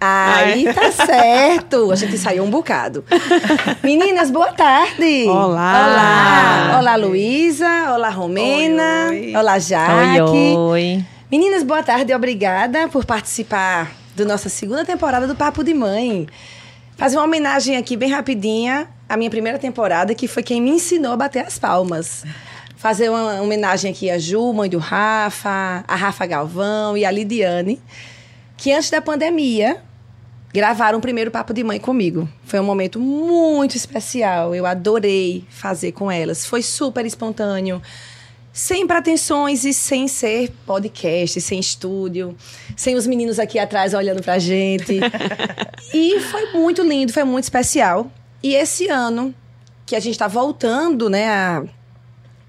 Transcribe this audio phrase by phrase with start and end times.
[0.00, 1.90] Aí tá certo.
[1.90, 3.04] A gente saiu um bocado.
[3.82, 5.24] Meninas, boa tarde.
[5.28, 5.86] Olá.
[5.86, 6.78] Olá.
[6.78, 7.94] Olá, Luísa.
[7.94, 9.08] Olá, Romena.
[9.08, 9.36] Oi, oi.
[9.36, 10.30] Olá, Jaque.
[10.30, 11.04] Oi, oi.
[11.30, 12.14] Meninas, boa tarde.
[12.14, 16.26] Obrigada por participar da nossa segunda temporada do Papo de Mãe.
[16.96, 21.12] Fazer uma homenagem aqui bem rapidinha à minha primeira temporada, que foi quem me ensinou
[21.12, 22.24] a bater as palmas.
[22.76, 27.80] Fazer uma homenagem aqui a Ju, mãe do Rafa, a Rafa Galvão e a Lidiane,
[28.56, 29.82] que antes da pandemia
[30.56, 32.26] gravaram o primeiro Papo de Mãe comigo.
[32.42, 34.54] Foi um momento muito especial.
[34.54, 36.46] Eu adorei fazer com elas.
[36.46, 37.82] Foi super espontâneo
[38.54, 42.34] sem pretensões e sem ser podcast, sem estúdio,
[42.74, 44.98] sem os meninos aqui atrás olhando pra gente.
[45.92, 48.10] e foi muito lindo, foi muito especial.
[48.42, 49.34] E esse ano
[49.84, 51.64] que a gente tá voltando, né, a,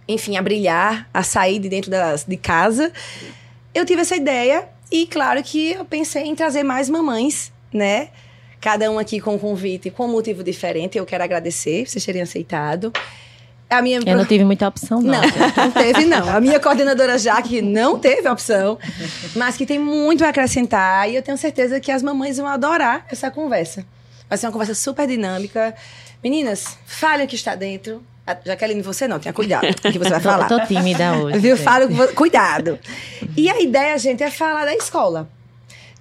[0.08, 2.90] enfim, a brilhar, a sair de dentro das, de casa,
[3.76, 8.10] eu tive essa ideia e claro que eu pensei em trazer mais mamães, né?
[8.60, 10.98] Cada um aqui com um convite, com um motivo diferente.
[10.98, 12.92] Eu quero agradecer por vocês terem aceitado.
[13.70, 15.12] A minha Eu não tive muita opção, não.
[15.22, 15.22] não,
[15.66, 16.30] não teve, não.
[16.36, 18.78] A minha coordenadora Jaque não teve opção,
[19.36, 21.10] mas que tem muito a acrescentar.
[21.10, 23.86] E eu tenho certeza que as mamães vão adorar essa conversa.
[24.30, 25.76] Vai ser uma conversa super dinâmica.
[26.24, 28.02] Meninas, fale o que está dentro.
[28.26, 30.48] A Jaqueline, você não, tenha cuidado com o que você vai falar.
[30.48, 31.38] tô tímida hoje.
[31.40, 31.56] Viu?
[31.56, 31.64] gente.
[31.64, 32.80] Fala, o que vo- cuidado.
[33.38, 35.30] E a ideia, gente, é falar da escola.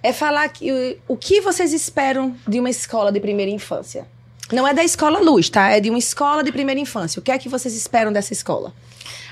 [0.02, 4.06] É falar que, o que vocês esperam de uma escola de primeira infância.
[4.52, 5.70] Não é da escola Luz, tá?
[5.70, 7.18] É de uma escola de primeira infância.
[7.18, 8.72] O que é que vocês esperam dessa escola?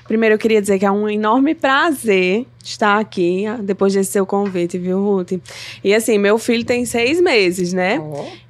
[0.06, 4.26] Primeiro, eu queria dizer que é um enorme prazer estar aqui, ah, depois desse seu
[4.26, 5.32] convite, viu, Ruth?
[5.82, 7.98] E assim, meu filho tem seis meses, né?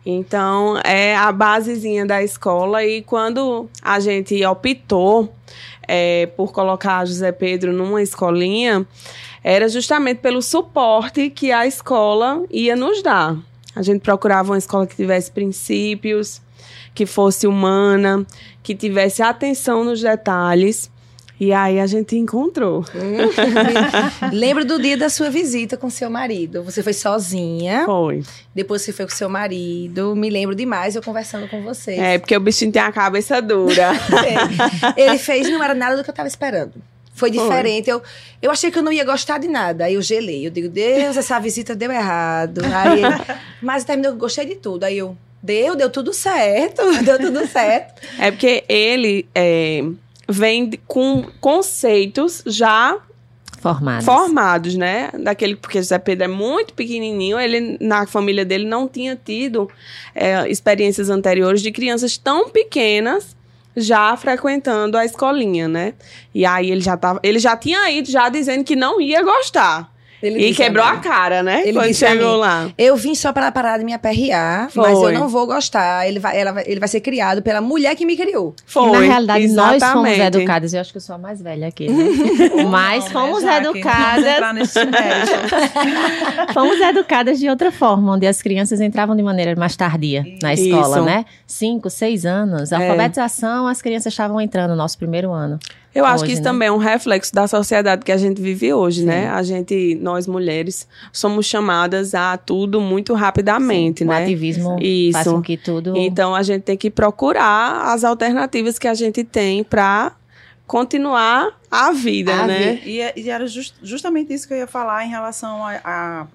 [0.05, 2.85] Então, é a basezinha da escola.
[2.85, 5.33] E quando a gente optou
[5.87, 8.85] é, por colocar José Pedro numa escolinha,
[9.45, 13.37] era justamente pelo suporte que a escola ia nos dar.
[13.77, 16.41] A gente procurava uma escola que tivesse princípios,
[16.95, 18.25] que fosse humana,
[18.63, 20.91] que tivesse atenção nos detalhes.
[21.39, 22.85] E aí a gente encontrou.
[24.33, 26.63] Lembro do dia da sua visita com seu marido.
[26.63, 28.23] Você foi sozinha, Foi.
[28.55, 30.15] depois você foi com seu marido.
[30.15, 31.99] Me lembro demais eu conversando com vocês.
[31.99, 33.91] É, porque o bichinho tem a cabeça dura.
[34.97, 36.75] Ele fez, não era nada do que eu tava esperando.
[37.15, 37.89] Foi diferente.
[37.89, 38.03] Eu,
[38.43, 39.85] eu achei que eu não ia gostar de nada.
[39.85, 40.47] Aí eu gelei.
[40.47, 42.61] Eu digo, Deus, essa visita deu errado.
[42.65, 43.03] Aí
[43.63, 44.83] mas terminou que eu gostei de tudo.
[44.83, 46.83] Aí eu, deu, deu tudo certo.
[47.05, 48.03] Deu tudo certo.
[48.19, 49.85] é porque ele é,
[50.29, 52.99] vem com conceitos já
[53.61, 54.05] Formadas.
[54.05, 55.11] formados, né?
[55.19, 59.71] Daquele, porque José Pedro é muito pequenininho, ele na família dele não tinha tido
[60.15, 63.35] é, experiências anteriores de crianças tão pequenas
[63.77, 65.95] já frequentando a escolinha, né?
[66.35, 69.94] E aí ele já tava, ele já tinha ido já dizendo que não ia gostar.
[70.27, 71.63] Ele e quebrou a cara, né?
[71.65, 72.71] Ele quando chegou lá.
[72.77, 75.13] Eu vim só para parar de me aperrear, mas eu Foi.
[75.13, 76.07] não vou gostar.
[76.09, 78.55] Ele vai, ela ele vai ser criado pela mulher que me criou.
[78.67, 78.91] Foi.
[78.91, 80.21] Na realidade, nós fomos exatamente.
[80.21, 80.75] educadas.
[80.75, 82.05] Eu acho que eu sou a mais velha aqui, né?
[82.71, 84.75] Mas Não, fomos né, educadas.
[86.53, 90.97] Fomos educadas de outra forma, onde as crianças entravam de maneira mais tardia na escola,
[90.99, 91.05] Isso.
[91.05, 91.25] né?
[91.47, 92.73] Cinco, seis anos.
[92.73, 92.77] É.
[92.77, 95.59] Alfabetização, as crianças estavam entrando no nosso primeiro ano.
[95.95, 96.51] Eu acho hoje, que isso né?
[96.51, 99.29] também é um reflexo da sociedade que a gente vive hoje, né?
[99.31, 104.23] A gente, nós mulheres, somos chamadas a tudo muito rapidamente, O né?
[104.25, 105.13] ativismo Isso.
[105.13, 105.97] faz com que tudo.
[105.97, 110.13] Então a gente tem que procurar as alternativas que a gente tem para
[110.67, 112.81] continuar a vida, A né?
[112.85, 116.27] E, é- e era jus- justamente isso que eu ia falar em relação à a,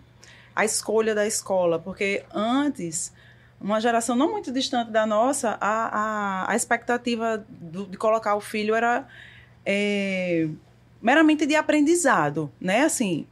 [0.56, 3.12] a, escolha da escola, porque antes,
[3.60, 8.40] uma geração não muito distante da nossa, a, a, a expectativa do- de colocar o
[8.42, 9.06] filho era
[9.66, 10.48] é,
[11.02, 12.82] meramente de aprendizado, né?
[12.82, 13.26] Assim.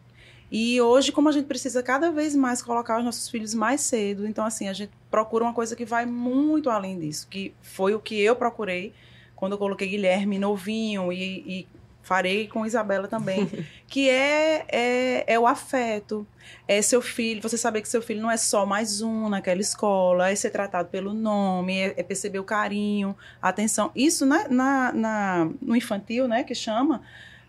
[0.49, 4.25] E hoje, como a gente precisa cada vez mais colocar os nossos filhos mais cedo,
[4.25, 7.99] então assim, a gente procura uma coisa que vai muito além disso, que foi o
[7.99, 8.93] que eu procurei
[9.35, 11.67] quando eu coloquei Guilherme novinho e, e
[12.07, 13.47] farei com Isabela também,
[13.85, 16.25] que é, é, é o afeto,
[16.65, 20.29] é seu filho, você saber que seu filho não é só mais um naquela escola,
[20.29, 23.91] é ser tratado pelo nome, é, é perceber o carinho, a atenção.
[23.93, 27.01] Isso na, na, na- no infantil, né, que chama,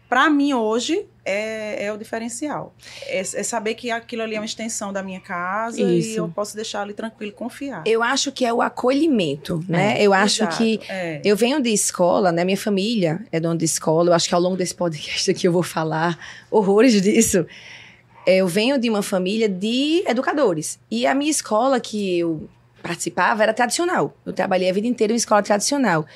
[0.09, 2.75] para mim hoje é, é o diferencial.
[3.07, 6.19] É, é saber que aquilo ali é uma extensão da minha casa e Isso.
[6.19, 7.83] eu posso deixar ali tranquilo e confiar.
[7.85, 9.97] Eu acho que é o acolhimento, né?
[10.01, 11.21] Eu acho Exato, que é.
[11.23, 12.45] Eu venho de escola, né?
[12.45, 14.11] Minha família é dona de escola.
[14.11, 16.19] Eu acho que ao longo desse podcast aqui eu vou falar
[16.51, 17.47] horrores disso.
[18.27, 20.79] É, Eu venho de uma família de educadores.
[20.91, 22.49] E a minha escola que eu
[22.83, 24.17] participava era tradicional.
[24.25, 26.07] Eu trabalhei a vida inteira em escola tradicional.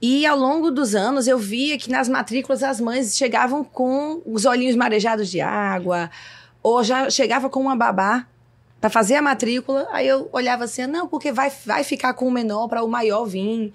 [0.00, 4.44] E ao longo dos anos eu via que nas matrículas as mães chegavam com os
[4.44, 6.10] olhinhos marejados de água,
[6.62, 8.26] ou já chegava com uma babá
[8.80, 9.88] para fazer a matrícula.
[9.90, 13.24] Aí eu olhava assim, não, porque vai, vai ficar com o menor para o maior
[13.24, 13.72] vir.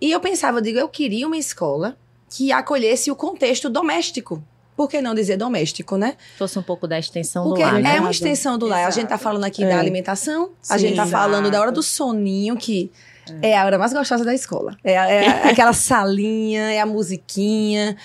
[0.00, 1.96] E eu pensava, eu digo, eu queria uma escola
[2.30, 4.40] que acolhesse o contexto doméstico.
[4.76, 6.16] Por que não dizer doméstico, né?
[6.38, 7.96] Fosse um pouco da extensão Porque do lar, né?
[7.96, 8.86] é uma extensão do lar.
[8.86, 9.24] A gente tá Exato.
[9.24, 9.68] falando aqui É.
[9.70, 10.86] da alimentação, a Sim.
[10.86, 12.92] gente tá falando da hora do soninho, que
[13.42, 13.56] é.
[13.56, 14.76] a hora mais gostosa da escola.
[14.82, 17.96] É, é aquela salinha, é a musiquinha.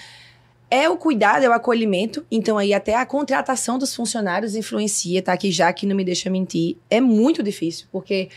[0.70, 2.26] É o cuidado, é o acolhimento.
[2.32, 5.38] Então, aí, até a contratação dos funcionários influencia, tá?
[5.38, 8.30] Que já que não me deixa mentir, é muito difícil, porque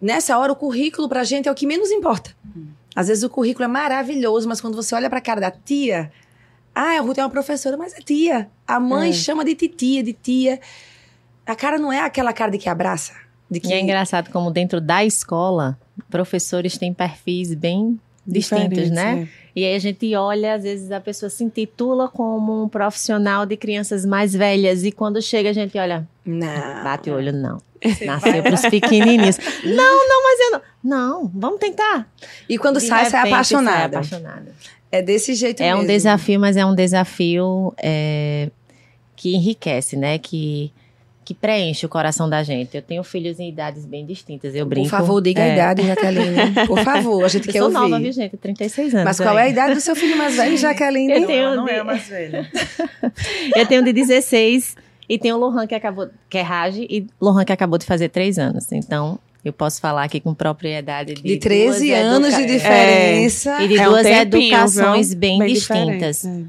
[0.00, 2.34] nessa hora o currículo pra gente é o que menos importa.
[2.96, 6.10] Às vezes o currículo é maravilhoso, mas quando você olha pra cara da tia,
[6.74, 8.48] ah, a Ruth é uma professora, mas é tia.
[8.66, 9.12] A mãe É.
[9.12, 10.60] chama de titia, de tia.
[11.44, 13.12] A cara não é aquela cara de que abraça.
[13.50, 15.78] De que E é engraçado como dentro da escola,
[16.10, 19.28] professores têm perfis bem distintos, Diferentes, né?
[19.56, 23.56] E aí a gente olha, às vezes a pessoa se intitula como um profissional de
[23.56, 26.84] crianças mais velhas e quando chega a gente olha, Não.
[26.84, 27.60] bate o olho, não.
[27.82, 29.38] Você Nasceu para os pequenininhos.
[29.64, 30.60] não, não, mas eu não.
[30.82, 32.08] Não, vamos tentar.
[32.48, 33.98] E quando De sai, sai repente, apaixonada.
[33.98, 34.52] apaixonada.
[34.92, 35.82] É desse jeito É mesmo.
[35.82, 38.50] um desafio, mas é um desafio é,
[39.16, 40.18] que enriquece, né?
[40.18, 40.72] Que,
[41.28, 42.74] que preenche o coração da gente.
[42.74, 44.54] Eu tenho filhos em idades bem distintas.
[44.54, 44.88] Eu brinco.
[44.88, 45.52] Por favor, diga a é.
[45.52, 46.66] idade, Jaqueline.
[46.66, 47.74] Por favor, a gente Eu quer sou ouvir.
[47.90, 48.34] nova, viu, gente?
[48.38, 49.04] 36 anos.
[49.04, 51.12] Mas qual é a idade do seu filho mais velho, Jaqueline?
[51.12, 52.50] Eu Não, tenho não de- é a mais velha.
[53.54, 54.74] Eu tenho de 16
[55.06, 58.08] e tenho o Lohan que acabou, que é Raj, e Lohan que acabou de fazer
[58.08, 58.72] 3 anos.
[58.72, 63.62] Então, eu posso falar aqui com propriedade de, De 13 duas anos de educa- diferença.
[63.62, 65.18] E de É um duas tempinho, educações viu?
[65.18, 66.24] bem, diferente, distintas.
[66.24, 66.42] é.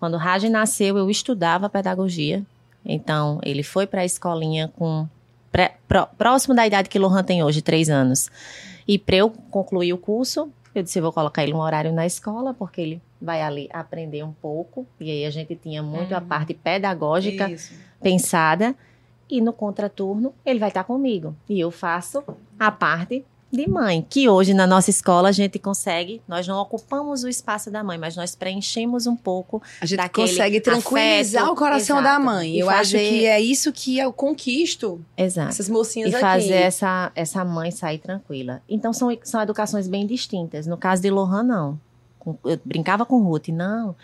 [0.00, 2.42] Quando o Raj nasceu, eu estudava pedagogia.
[2.86, 5.06] Então, ele foi para a escolinha com
[5.50, 8.30] pré- pró- próximo da idade que Lohan tem hoje, três anos.
[8.86, 12.06] E para eu concluir o curso, eu disse, eu vou colocar ele um horário na
[12.06, 14.86] escola, porque ele vai ali aprender um pouco.
[15.00, 17.74] E aí a gente tinha muito a parte pedagógica Isso.
[18.00, 18.74] pensada.
[19.28, 21.34] E no contraturno, ele vai estar comigo.
[21.48, 22.22] E eu faço
[22.58, 27.22] a parte de mãe, que hoje na nossa escola a gente consegue, nós não ocupamos
[27.24, 31.52] o espaço da mãe, mas nós preenchemos um pouco A gente daquele consegue tranquilizar afeto,
[31.54, 32.02] o coração exato.
[32.14, 32.50] da mãe.
[32.56, 35.48] E eu acho fazer- que é isso que eu conquisto Exato.
[35.50, 36.22] essas mocinhas E aqui.
[36.24, 38.60] fazer essa, essa mãe sair tranquila.
[38.68, 40.66] Então são, são educações bem distintas.
[40.66, 41.80] No caso de Lohan, não.
[42.44, 43.94] Eu brincava com Ruth, não.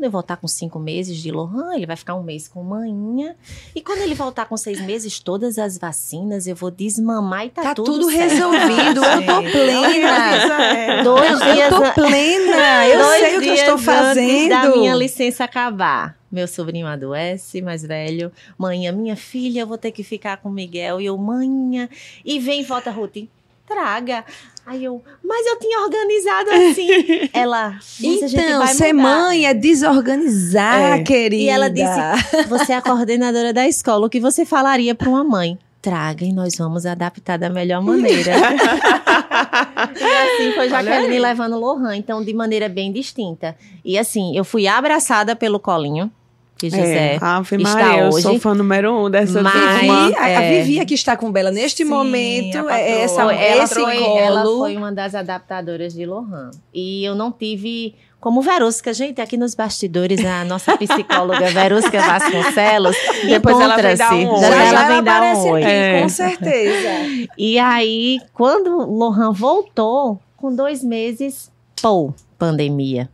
[0.00, 3.36] Quando eu voltar com cinco meses de Lohan, ele vai ficar um mês com manhinha.
[3.76, 7.60] E quando ele voltar com seis meses, todas as vacinas, eu vou desmamar e tá,
[7.60, 9.04] Tá tudo, tudo resolvido.
[9.04, 9.50] Eu tô Sim.
[9.52, 10.74] plena.
[10.74, 11.02] É.
[11.02, 12.88] Dois Eu dias, tô an- plena.
[12.88, 14.48] Eu dois sei o que eu estou antes fazendo.
[14.48, 16.16] da minha licença acabar.
[16.32, 18.32] Meu sobrinho adoece, mais velho.
[18.56, 20.98] Mãe, minha filha, eu vou ter que ficar com o Miguel.
[20.98, 21.90] E eu, manhã.
[22.24, 23.28] E vem, volta, Ruth.
[23.70, 24.24] Traga.
[24.66, 26.88] Aí eu, mas eu tinha organizado assim.
[27.32, 31.02] Ela, Então, ser mãe é desorganizar, É.
[31.02, 31.42] querida.
[31.42, 34.06] E ela disse: Você é a coordenadora da escola.
[34.06, 35.56] O que você falaria para uma mãe?
[35.80, 38.32] Traga e nós vamos adaptar da melhor maneira.
[39.98, 43.56] e assim foi Jaqueline levando Lohan, então de maneira bem distinta.
[43.84, 46.10] E assim, eu fui abraçada pelo colinho,
[46.60, 48.22] que José É, Ave está Maria, eu hoje.
[48.22, 49.80] sou fã número um dessa Mas-.
[49.80, 50.62] Vivi, a, a é.
[50.62, 52.68] Vivi aqui está com Bela neste Sim, momento.
[52.68, 53.34] a é essa, patroa.
[53.34, 54.18] Foi- ela, esse foi, colo.
[54.18, 56.50] ela foi uma das adaptadoras de Lohan.
[56.74, 57.94] E eu não tive.
[58.20, 62.94] Como Verusca, gente, aqui nos bastidores, a nossa psicóloga Verusca Vasconcelos
[63.26, 64.40] Depois ela vem dar um oi.
[64.42, 65.62] Já, Já, ela vem dar um oi.
[65.62, 66.02] aqui, É.
[66.02, 66.88] com certeza.
[67.38, 71.50] E aí, quando Lohan voltou, com dois meses,
[71.80, 73.08] pô, pandemia.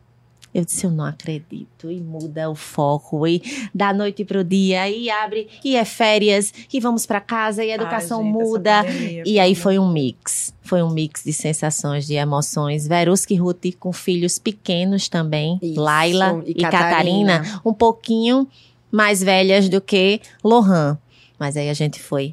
[0.56, 1.90] Eu disse, eu não acredito.
[1.90, 3.42] E muda o foco, e
[3.74, 7.74] da noite pro dia, e abre, e é férias, e vamos pra casa, e a
[7.74, 8.82] educação Ai, gente, muda.
[8.82, 10.54] pandemia, E aí pelo foi um mix.
[10.62, 12.88] Foi um mix de sensações, de emoções.
[12.88, 15.58] Veruski e Ruth com filhos pequenos também.
[15.60, 17.60] Isso, Laila e e, Catarina.
[17.62, 18.48] Um pouquinho
[18.90, 20.96] mais velhas do que Lohan.
[21.38, 22.32] Mas aí a gente foi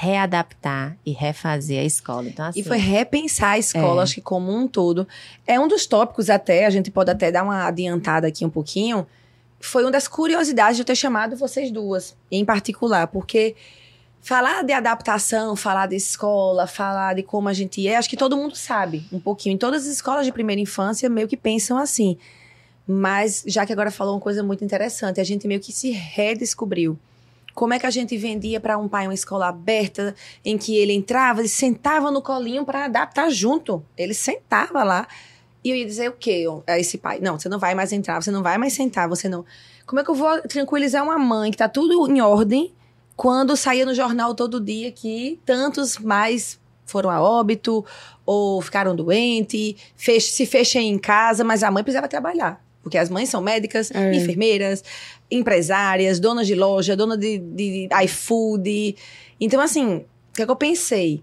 [0.00, 2.28] readaptar e refazer a escola.
[2.28, 4.04] Então, assim, E foi repensar a escola, É.
[4.04, 5.08] acho que como um todo.
[5.44, 9.04] É um dos tópicos até, a gente pode até dar uma adiantada aqui um pouquinho.
[9.58, 13.56] Foi uma das curiosidades de eu ter chamado vocês duas, em particular, porque
[14.20, 18.36] falar de adaptação, falar de escola, falar de como a gente é, acho que todo
[18.36, 19.54] mundo sabe um pouquinho.
[19.54, 22.16] Em todas as escolas de primeira infância meio que pensam assim.
[22.86, 26.96] Mas já que agora falou uma coisa muito interessante, a gente meio que se redescobriu.
[27.58, 30.92] Como é que a gente vendia para um pai uma escola aberta, em que ele
[30.92, 33.84] entrava e sentava no colinho para adaptar junto.
[33.96, 35.08] Ele sentava lá
[35.64, 37.18] e eu ia dizer o quê a esse pai?
[37.20, 39.44] Não, você não vai mais entrar, você não vai mais sentar, você não.
[39.84, 42.72] Como é que eu vou tranquilizar uma mãe que tá tudo em ordem
[43.16, 47.84] quando saía no jornal todo dia que tantos mais foram a óbito
[48.24, 52.62] ou ficaram doentes, fech se fechem em casa, mas a mãe precisava trabalhar.
[52.80, 54.14] porque as mães são médicas, É.
[54.14, 54.82] enfermeiras,
[55.30, 58.96] empresárias, donas de loja, dona de, de iFood.
[59.40, 61.22] Então, assim, o que, é que eu pensei?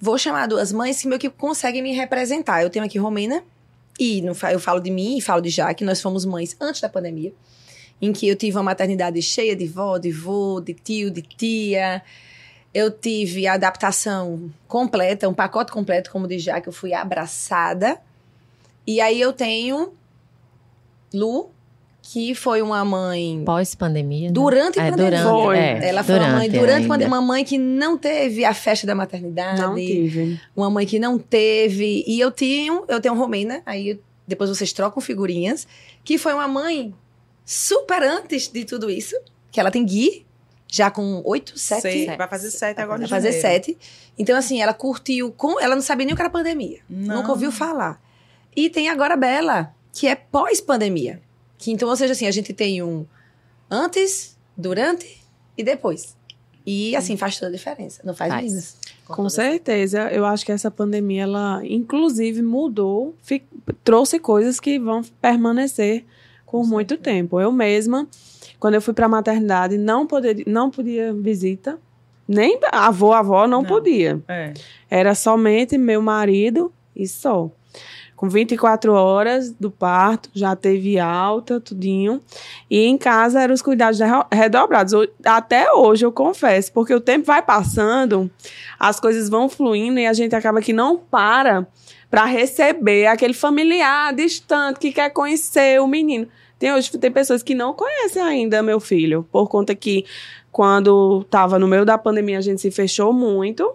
[0.00, 2.62] Vou chamar duas mães que meio que conseguem me representar.
[2.62, 3.42] Eu tenho aqui Romina,
[3.98, 6.88] e no eu falo de mim e falo de Jaque, nós fomos mães antes da
[6.88, 7.32] pandemia,
[8.02, 12.02] em que eu tive uma maternidade cheia de vó, de vô, de tio, de tia.
[12.72, 18.00] Eu tive a adaptação completa, um pacote completo, como de Jaque, eu fui abraçada.
[18.84, 19.94] E aí eu tenho
[21.14, 21.53] Lu,
[22.06, 24.28] que foi uma mãe Pós-pandemia.
[24.28, 24.32] né?
[24.32, 25.22] durante a É, pandemia.
[25.22, 25.56] durante, Foi.
[25.58, 26.88] é, Ela foi uma mãe durante ainda.
[26.88, 30.38] pandemia, uma mãe que não teve a festa da maternidade Não tive.
[30.54, 32.04] uma mãe que não teve.
[32.06, 35.66] E eu tenho, eu tenho Romina, aí depois vocês trocam figurinhas,
[36.04, 36.94] que foi uma mãe
[37.44, 39.16] super antes de tudo isso,
[39.50, 40.26] que ela tem Gui,
[40.70, 43.78] já com oito, sete, Sei, vai fazer sete agora vai fazer sete.
[44.18, 46.80] Então, assim, ela curtiu, com, ela não sabia nem o que era pandemia.
[46.88, 47.16] Não.
[47.16, 48.00] Nunca ouviu falar.
[48.54, 51.20] E tem agora a Bela, que é pós-pandemia.
[51.64, 53.06] Que então, ou seja, assim, a gente tem um
[53.70, 55.22] antes, durante
[55.56, 56.14] e depois.
[56.66, 58.02] E assim, faz toda a diferença.
[58.04, 58.76] Não faz, Faz.
[59.06, 63.42] Com toda certeza, eu acho que essa pandemia, ela inclusive mudou, fi-
[63.82, 66.04] trouxe coisas que vão permanecer
[66.46, 67.40] por muito tempo.
[67.40, 68.06] Eu mesma,
[68.60, 71.78] quando eu fui para a maternidade, não, poderia, não podia visita,
[72.28, 73.68] nem avô, avó não, Não.
[73.68, 74.22] podia.
[74.28, 74.52] É.
[74.90, 77.50] Era somente meu marido e só.
[78.24, 82.22] Com 24 horas do parto, já teve alta, tudinho.
[82.70, 84.00] E em casa eram os cuidados
[84.32, 84.94] redobrados.
[85.22, 88.30] Até hoje, eu confesso, porque o tempo vai passando,
[88.78, 91.66] as coisas vão fluindo e a gente acaba que não para
[92.10, 96.26] para receber aquele familiar distante que quer conhecer o menino.
[96.58, 100.06] Tem hoje tem pessoas que não conhecem ainda meu filho, por conta que
[100.50, 103.70] quando estava no meio da pandemia a gente se fechou muito,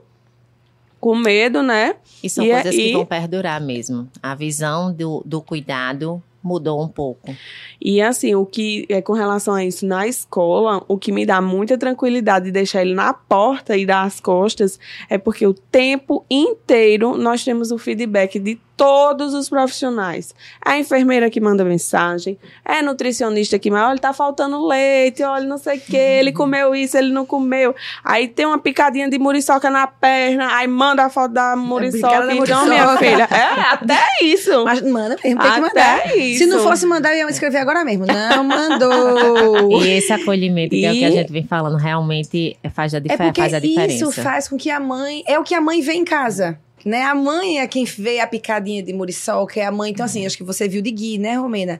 [1.00, 1.96] com medo, né?
[2.24, 4.08] E são E coisas aí- que vão perdurar mesmo.
[4.22, 7.36] A visão do, do cuidado mudou um pouco.
[7.82, 11.41] E assim, o que é com relação a isso na escola, o que me dá
[11.41, 14.79] muita tranquilidade de deixar ele na porta e dar as costas
[15.10, 20.34] é porque o tempo inteiro nós temos o feedback de todos os profissionais.
[20.66, 25.46] É a enfermeira que manda mensagem, é a nutricionista que, olha, tá faltando leite, olha,
[25.46, 27.76] não sei o que, ele comeu isso, ele não comeu.
[28.04, 32.26] Aí tem uma picadinha de muriçoca na perna, aí manda a foto da muriçoca.
[32.26, 32.98] da Então, minha muriçoca.
[32.98, 34.64] filha, é até isso.
[34.64, 36.18] Mas manda mesmo, tem que Até mandar.
[36.18, 36.38] isso.
[36.40, 38.06] Se não fosse mandar, eu ia escrever agora mesmo.
[38.06, 39.82] Não mandou.
[39.84, 42.98] E esse acolhimento que é o que a E- gente vem falando realmente faz a,
[42.98, 43.94] É difer porque faz a diferença.
[44.06, 45.24] isso faz com que a mãe.
[45.28, 46.58] É o que a mãe vê em casa.
[46.86, 47.04] Né?
[47.04, 49.92] A mãe é quem vê a picadinha de muriçoca, é a mãe.
[49.92, 51.80] Então, assim, acho que você viu de Gui, né, Romena?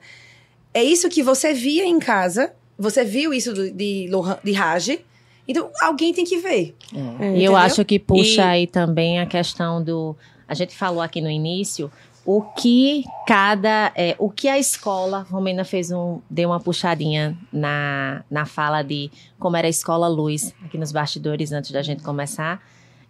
[0.74, 2.54] É isso que você via em casa.
[2.78, 5.00] Você viu isso do- de, Lohan- de Raj.
[5.48, 6.76] Então, alguém tem que ver.
[7.20, 7.38] É.
[7.38, 10.16] E eu acho que puxa E- aí também a questão do.
[10.48, 11.92] A gente falou aqui no início
[12.26, 13.92] o que cada.
[13.96, 15.26] é, o que a escola.
[15.30, 16.20] Romena fez um.
[16.30, 21.52] deu uma puxadinha na, na fala de como era a escola Luz, aqui nos bastidores,
[21.52, 22.62] antes da gente começar.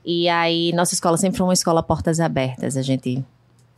[0.04, 2.78] E aí, nossa escola sempre foi uma escola portas abertas.
[2.78, 3.24] A gente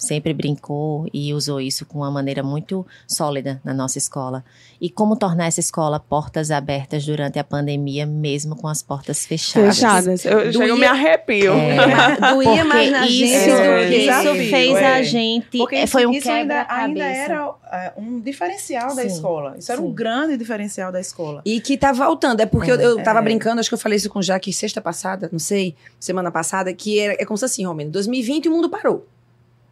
[0.02, 4.44] sempre brincou e usou isso com uma maneira muito sólida na nossa escola.
[4.82, 9.76] E como tornar essa escola portas abertas durante a pandemia, mesmo com as portas fechadas.
[9.76, 10.26] Fechadas.
[10.26, 11.54] Eu Doía- eu me arrepio.
[11.54, 12.34] É.
[12.34, 13.98] Doía mais na isso, gente É, do que.
[13.98, 14.88] isso fez é.
[14.88, 15.58] a gente.
[15.60, 19.56] Porque é, isso, foi um isso ainda, ainda era é, um diferencial da Sim, escola.
[19.58, 19.94] Isso era um sim.
[19.94, 21.42] grande diferencial da escola.
[21.46, 22.42] E que tá voltando.
[22.42, 22.74] É porque É.
[22.74, 23.22] eu, eu tava É.
[23.22, 26.74] brincando, acho que eu falei isso com o Jaque sexta passada, não sei, semana passada,
[26.74, 29.06] que é, é como se assim, Romeno, 2020 o mundo parou.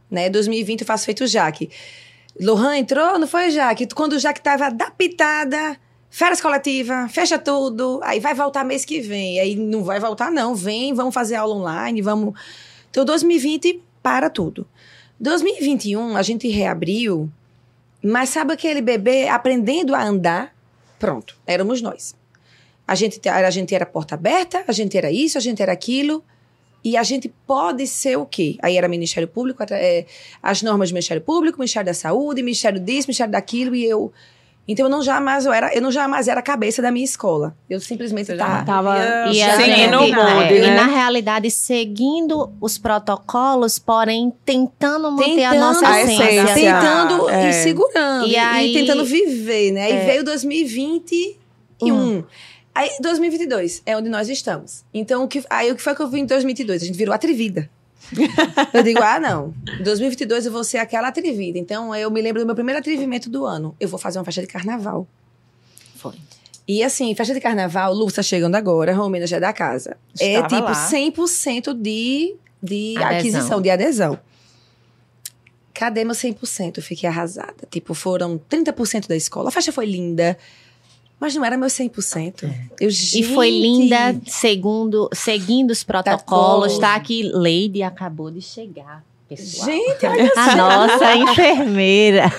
[0.09, 0.29] Né?
[0.29, 1.69] 2020 eu faço feito o Jaque.
[2.39, 3.87] Lohan entrou, não foi, Jaque?
[3.93, 5.77] Quando o Jaque tava adaptada,
[6.09, 9.39] férias coletiva, fecha tudo, aí vai voltar mês que vem.
[9.39, 10.55] Aí não vai voltar, não.
[10.55, 12.33] Vem, vamos fazer aula online, vamos.
[12.89, 14.67] Então, 2020 para tudo.
[15.19, 17.29] 2021 a gente reabriu,
[18.01, 20.55] mas sabe aquele bebê aprendendo a andar?
[20.97, 22.15] Pronto, éramos nós.
[22.87, 26.23] A gente, a gente era porta aberta, a gente era isso, a gente era aquilo.
[26.83, 28.57] E a gente pode ser o quê?
[28.61, 30.05] Aí era Ministério Público, é,
[30.41, 34.13] as normas do Ministério Público, Ministério da Saúde, Ministério disso, Ministério daquilo, e eu.
[34.67, 37.57] Então eu não jamais eu era, eu não jamais era a cabeça da minha escola.
[37.67, 38.63] Eu simplesmente tá.
[38.63, 40.75] Tava ia- E a gente, é, e né?
[40.75, 46.23] na realidade, seguindo os protocolos, porém tentando manter a Tentando- nossa A essência.
[46.23, 46.53] essência.
[46.53, 47.49] tentando É.
[47.49, 48.27] e segurando.
[48.27, 49.89] E E, aí- e tentando viver, né?
[49.89, 50.03] É.
[50.03, 52.23] E veio 2021.
[52.73, 54.83] Aí, 2022 é onde nós estamos.
[54.93, 56.83] Então, o que, aí o que foi que eu vi em 2022?
[56.83, 57.69] A gente virou atrevida.
[58.73, 59.53] eu digo, ah, não.
[59.79, 61.59] Em 2022 eu vou ser aquela atrevida.
[61.59, 63.75] Então, eu me lembro do meu primeiro atrevimento do ano.
[63.79, 65.07] Eu vou fazer uma festa de carnaval.
[65.95, 66.13] Foi.
[66.67, 69.97] E assim, festa de carnaval, Lu tá chegando agora, Romena já é da casa.
[70.19, 70.89] é Estava tipo lá.
[70.89, 73.17] 100% de, de Adesão.
[73.17, 74.19] aquisição, de adesão.
[75.73, 76.77] cadê meu 100%?
[76.77, 77.67] Eu fiquei arrasada.
[77.71, 79.49] Tipo, foram 30% da escola.
[79.49, 80.37] A festa foi linda,
[81.19, 82.43] mas não era meu 100%.
[82.79, 86.79] Eu, E foi gente, linda, segundo, seguindo os protocolos, Protocolos.
[86.79, 86.95] tá?
[86.95, 89.65] Aqui, Lady acabou de chegar, pessoal.
[89.69, 92.31] Gente, olha A nossa enfermeira.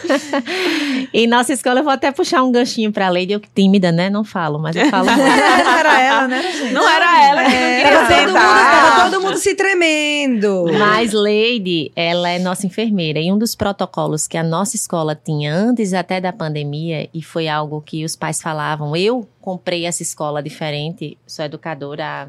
[1.14, 3.32] e nossa escola, eu vou até puxar um ganchinho pra Lady.
[3.32, 4.10] Eu tímida, né?
[4.10, 5.20] Não falo, mas eu falo muito.
[5.22, 6.72] Não era ela, né, gente?
[6.72, 10.64] Não era ela que não É, queria tava, todo mundo, tava todo mundo se tremendo.
[10.78, 13.20] Mas Lady, ela é nossa enfermeira.
[13.20, 17.48] E um dos protocolos que a nossa escola tinha antes até da pandemia, e foi
[17.48, 22.28] algo que os pais falavam, eu comprei essa escola diferente, sou educadora há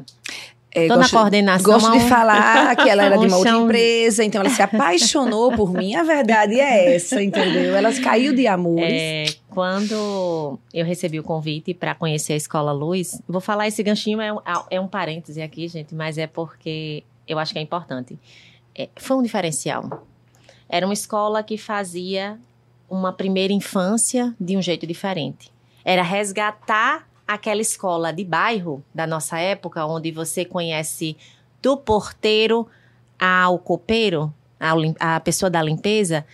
[0.74, 3.36] É, Tô na gosto- coordenação Gosto de um- falar que ela era de um uma
[3.36, 5.94] outra chão- empresa, então ela se apaixonou por mim.
[5.94, 7.76] A verdade é essa, entendeu?
[7.76, 8.90] Ela caiu de amores.
[8.90, 14.18] É, quando eu recebi o convite para conhecer a Escola Luz, vou falar esse ganchinho,
[14.20, 14.38] é um,
[14.70, 18.18] é um parêntese aqui, gente, mas é porque eu acho que é importante.
[18.74, 20.06] É, foi um diferencial.
[20.70, 22.38] Era uma escola que fazia
[22.88, 25.52] uma primeira infância de um jeito diferente.
[25.84, 31.16] Era resgatar aquela escola de bairro da nossa época, onde você conhece
[31.60, 32.66] do porteiro
[33.18, 34.32] ao copeiro,
[34.98, 36.24] a pessoa da limpeza,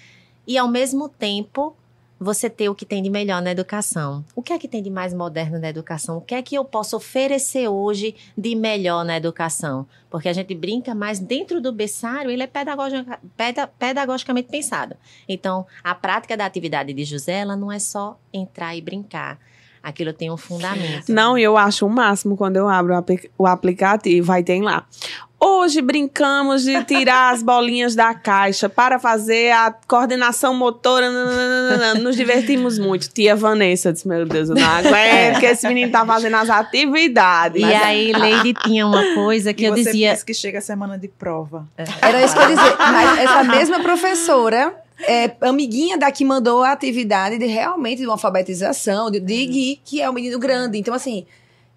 [0.47, 1.77] e ao mesmo tempo
[2.21, 4.25] você ter o que tem de melhor na educação.
[4.35, 6.17] O que é que tem de mais moderno na educação?
[6.17, 9.87] O que é que eu posso oferecer hoje de melhor na educação?
[10.11, 14.97] Porque a gente brinca, mas dentro do berçário ele é pedagogica- peda- pedagogicamente pensado.
[15.29, 19.39] Então, a prática da atividade de José, ela não é só entrar e brincar.
[19.89, 21.09] Aquilo tem um fundamento.
[21.09, 24.63] Não, e eu acho o máximo quando eu abro o apli- o aplicativo, aí tem
[24.63, 24.85] lá.
[25.41, 31.09] Hoje brincamos de tirar as bolinhas da caixa para fazer a coordenação motora.
[31.13, 31.95] nananana.
[32.01, 33.09] Nos divertimos muito.
[33.09, 37.63] Tia Vanessa disse: Meu Deus, eu não aguento que esse menino tá fazendo as atividades.
[37.63, 40.11] E aí, Lady tinha uma coisa que e eu você dizia.
[40.11, 41.69] pensa que chega a semana de prova.
[42.03, 42.77] Era isso que eu ia dizer.
[42.79, 48.15] Mas essa mesma professora, é, amiguinha da que mandou a atividade de realmente de uma
[48.15, 50.79] alfabetização, de, de Gui, que é um menino grande.
[50.79, 51.27] Então, assim,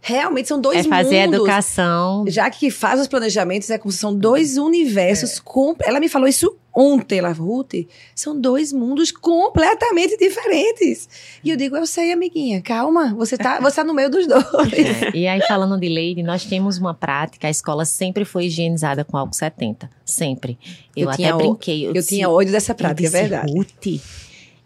[0.01, 1.35] realmente são dois É fazer mundos.
[1.39, 2.25] educação.
[2.27, 5.39] Já que faz os planejamentos, é como se são dois universos.
[5.39, 7.73] com- Ela me falou isso ontem, ela, Ruth.
[8.15, 11.07] São dois mundos completamente diferentes.
[11.43, 14.43] E eu digo, eu sei, amiguinha, calma, você tá, você tá no meio dos dois.
[14.73, 19.03] É, E aí, falando de Lady, nós temos uma prática, a escola sempre foi higienizada
[19.03, 19.89] com álcool 70.
[20.05, 20.57] Sempre.
[20.95, 21.87] Eu, Eu até brinquei.
[21.87, 23.51] Eu, disse- tinha ódio dessa prática, eu é disse, verdade.
[23.51, 24.01] Ruth,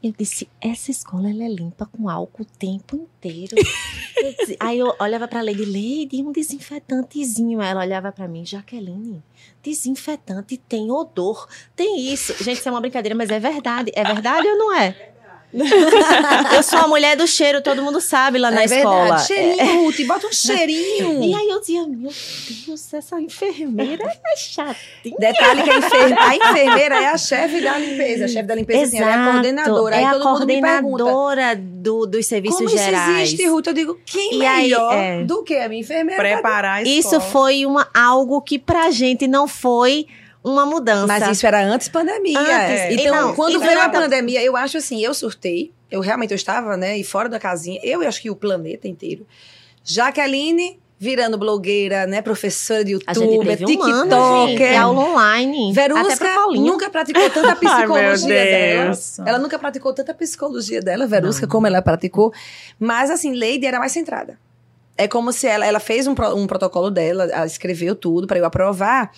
[0.07, 3.55] eu disse, essa escola ela é limpa com álcool o tempo inteiro.
[4.17, 7.61] Eu disse- aí eu olhava pra Lady, Lady, um desinfetantezinho.
[7.61, 9.21] Ela olhava pra mim, Jaqueline,
[9.61, 12.33] desinfetante tem odor, tem isso.
[12.43, 13.91] Gente, isso é uma brincadeira, mas é verdade.
[13.93, 15.11] É verdade ou não é?
[16.55, 19.01] Eu sou a mulher do cheiro, todo mundo sabe lá na é escola.
[19.01, 19.27] verdade.
[19.27, 21.23] Cheirinho, Ruth, bota um cheirinho.
[21.23, 22.11] E aí eu dizia, meu
[22.65, 25.15] Deus, essa enfermeira é chatinha.
[25.19, 28.25] Detalhe que a, enfer- a enfermeira é a chefe da limpeza.
[28.25, 29.95] A chefe da limpeza assim, ela é a coordenadora.
[29.95, 31.03] É aí a todo mundo me pergunta.
[31.03, 32.93] coordenadora do, dos serviços Como gerais.
[33.29, 33.67] isso existe, Ruth?
[33.67, 35.23] Eu digo, quem E aí, melhor é.
[35.23, 36.21] do que a minha enfermeira?
[36.21, 37.21] Preparar a Isso escola.
[37.21, 40.07] foi uma, algo que pra gente não foi
[40.45, 41.07] uma mudança.
[41.07, 42.39] Mas isso era antes pandemia.
[42.39, 42.93] Antes, é.
[42.93, 45.71] Então, não, quando e veio a não- pandemia, eu acho assim, eu surtei.
[45.91, 47.79] Eu realmente eu estava, né, e fora da casinha.
[47.83, 49.25] Eu e acho que o planeta inteiro.
[49.83, 54.81] Jaqueline virando blogueira, né, professora de YouTube, um gente, TikToker.
[54.81, 55.73] aula online.
[55.73, 58.85] Verusca nunca praticou tanta Ai, psicologia dela.
[58.85, 59.19] Deus.
[59.19, 62.33] Ela nunca praticou tanta psicologia dela, Verusca, como ela praticou.
[62.79, 64.39] Mas, assim, Lady era mais centrada.
[64.97, 68.39] É como se ela, ela fez um, pro- um protocolo dela, ela escreveu tudo para
[68.39, 69.11] eu aprovar.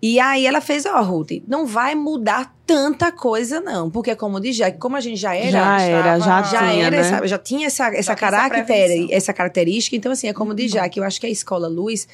[0.00, 3.90] E aí ela fez, ó, Ruth, não vai mudar tanta coisa, não.
[3.90, 5.50] Porque, como diz Jack, como a gente já era.
[5.50, 6.96] já era, já, já tinha, era, né?
[6.98, 9.96] essa- já tinha essa, essa tinha essa essa característica.
[9.96, 12.06] Então, assim, é como diz Jack, eu acho que a Escola Luz,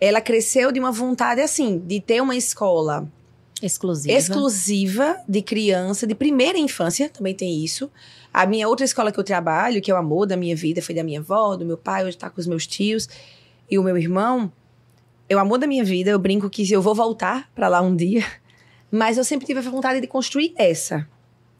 [0.00, 3.08] ela cresceu de uma vontade, assim, de ter uma escola
[3.60, 4.16] Exclusiva.
[4.16, 7.90] exclusiva de criança, de primeira infância, também tem isso.
[8.32, 10.94] A minha outra escola que eu trabalho, que é o amor da minha vida, foi
[10.94, 13.08] da minha avó, do meu pai, hoje tá com os meus tios
[13.68, 14.52] e o meu irmão.
[15.28, 17.94] É o amor da minha vida, eu brinco que eu vou voltar pra lá um
[17.94, 18.24] dia,
[18.90, 21.08] mas eu sempre tive a vontade de construir essa.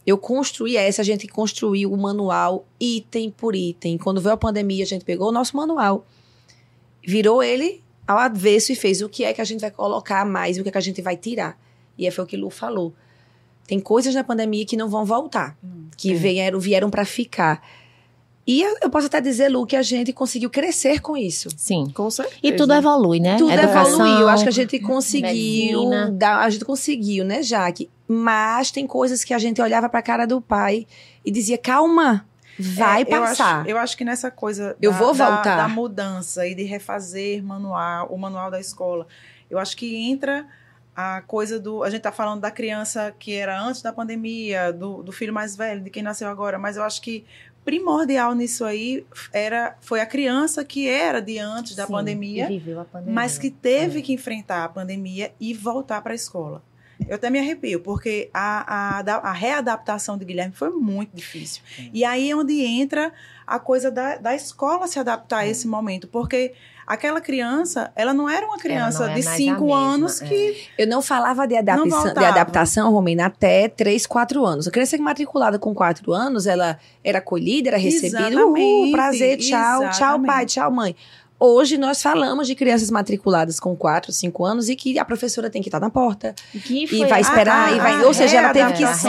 [0.06, 3.98] Eu construí essa, a gente construiu o manual item por item.
[3.98, 6.06] Quando veio a pandemia, a gente pegou o nosso manual,
[7.04, 10.58] virou ele ao avesso e fez o que é que a gente vai colocar mais,
[10.58, 11.58] o que é que a gente vai tirar.
[11.98, 12.94] E aí foi o que Lu falou.
[13.66, 15.58] Tem coisas na pandemia que não vão voltar,
[15.96, 17.60] que vieram, vieram para ficar.
[18.46, 21.48] E eu, eu posso até dizer, Lu, que a gente conseguiu crescer com isso.
[21.56, 21.90] Sim.
[21.92, 22.38] Com certeza.
[22.42, 23.36] E tudo evolui, né?
[23.36, 24.20] Tudo Educação, evoluiu.
[24.20, 25.90] Eu acho que a gente conseguiu.
[26.12, 27.90] Dar, a gente conseguiu, né, Jaque?
[28.06, 30.86] Mas tem coisas que a gente olhava pra cara do pai
[31.24, 32.24] e dizia: calma,
[32.58, 33.60] vai É, eu passar.
[33.62, 35.56] acho- Eu acho, que nessa coisa Eu da, vou da- voltar.
[35.56, 39.08] Da, mudança e de refazer manual, o manual da escola,
[39.50, 40.46] eu acho que entra
[40.94, 41.82] a coisa do.
[41.82, 45.56] A gente tá falando da criança que era antes da pandemia, do, do filho mais
[45.56, 47.24] velho, de quem nasceu agora, mas eu acho que
[47.66, 52.44] primordial nisso aí era foi a criança que era de antes da Sim, pandemia,
[52.92, 53.12] pandemia.
[53.12, 56.62] mas que teve que enfrentar a pandemia e voltar para a escola.
[57.08, 61.62] Eu até me arrepio, porque a, a, a readaptação de Guilherme foi muito difícil.
[61.92, 63.12] E aí é onde entra
[63.46, 66.54] a coisa da, da escola se adaptar a esse momento, porque
[66.86, 70.26] aquela criança, ela não era uma criança é de a cinco mesma, anos é.
[70.26, 74.68] que Eu não falava de, adaptação, de adaptação, Romina, até 3, 4 anos.
[74.68, 78.18] A criança que matriculada com 4 anos, ela era acolhida, era recebida.
[78.46, 80.26] Uhul, Exatamente, prazer, tchau, tchau, exatamente.
[80.26, 80.96] pai, tchau, mãe.
[81.38, 85.60] Hoje nós falamos de crianças matriculadas com 4, 5 anos e que a professora tem
[85.60, 86.34] que estar na porta.
[86.64, 88.02] Que E vai a- esperar, a- e vai.
[88.02, 89.08] a Ou seja, ela teve que ser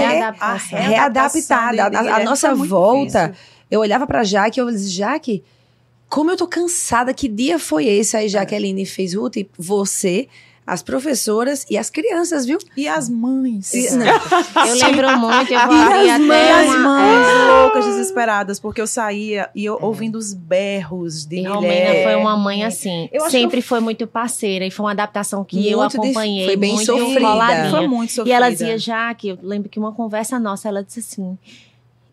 [0.71, 1.83] readaptada.
[1.83, 3.27] A- a, Guilherme nossa volta.
[3.29, 3.47] difícil.
[3.69, 5.43] Eu olhava pra Jaque e eu disse, Jaque,
[6.09, 8.15] como eu tô cansada, que dia foi esse?
[8.15, 10.27] Aí Jaqueline fez, Ruth, você,
[10.65, 12.57] as professoras e as crianças, viu?
[12.75, 13.73] E as mães.
[13.73, 14.05] E- não.
[14.67, 17.51] Eu lembro muito, eu E abrir as até mães, E as uma- mães é.
[17.61, 21.55] loucas, desesperadas, porque eu saía e eu ouvindo os berros de E Guilherme.
[21.55, 25.69] Romena foi uma mãe assim, Eu sempre foi muito parceira e foi uma adaptação que
[25.69, 27.19] eu Muito dif- acompanhei, foi bem muito sofrida.
[27.21, 27.69] coladinha.
[27.71, 28.35] Foi muito E sofrida.
[28.37, 31.37] ela dizia já que eu lembro que uma conversa nossa, ela disse assim: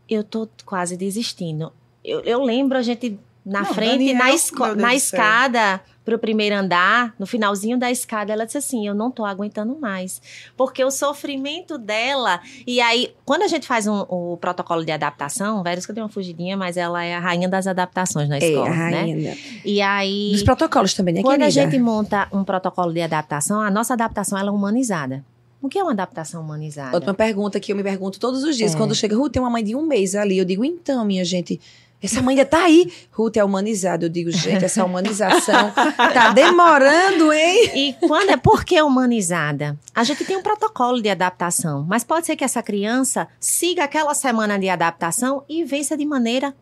[0.09, 1.73] "Eu tô quase desistindo".
[2.05, 6.55] Eu, eu lembro a gente na Não, frente, Daniel, na, esco- na escada pro primeiro
[6.57, 10.21] andar, no finalzinho da escada, ela disse assim: "Eu não tô aguentando mais".
[10.57, 15.63] Porque o sofrimento dela, e aí, quando a gente faz um- o protocolo de adaptação,
[15.63, 18.39] Vérus que eu dei uma fugidinha, mas ela é a rainha das adaptações na É,
[18.49, 19.01] escola, a né?
[19.01, 19.37] rainha.
[19.65, 21.71] E aí, Dos protocolos também, né, quando a querida?
[21.71, 25.25] gente monta um protocolo de adaptação, a nossa adaptação ela é humanizada.
[25.63, 26.95] O que é uma adaptação humanizada?
[26.95, 28.75] Outra pergunta que eu me pergunto todos os dias.
[28.75, 28.77] É.
[28.77, 30.37] Quando chega, Ruth, tem uma mãe de um mês ali.
[30.37, 31.59] Eu digo, então, minha gente,
[32.07, 32.93] essa mãe ainda tá aí.
[33.13, 34.07] Ruth é humanizada.
[34.07, 35.73] Eu digo, gente, essa humanização
[36.13, 37.71] tá demorando, hein?
[37.75, 39.79] E quando é por que humanizada?
[39.95, 44.15] A gente tem um protocolo de adaptação, mas pode ser que essa criança siga aquela
[44.15, 46.55] semana de adaptação e vença de maneira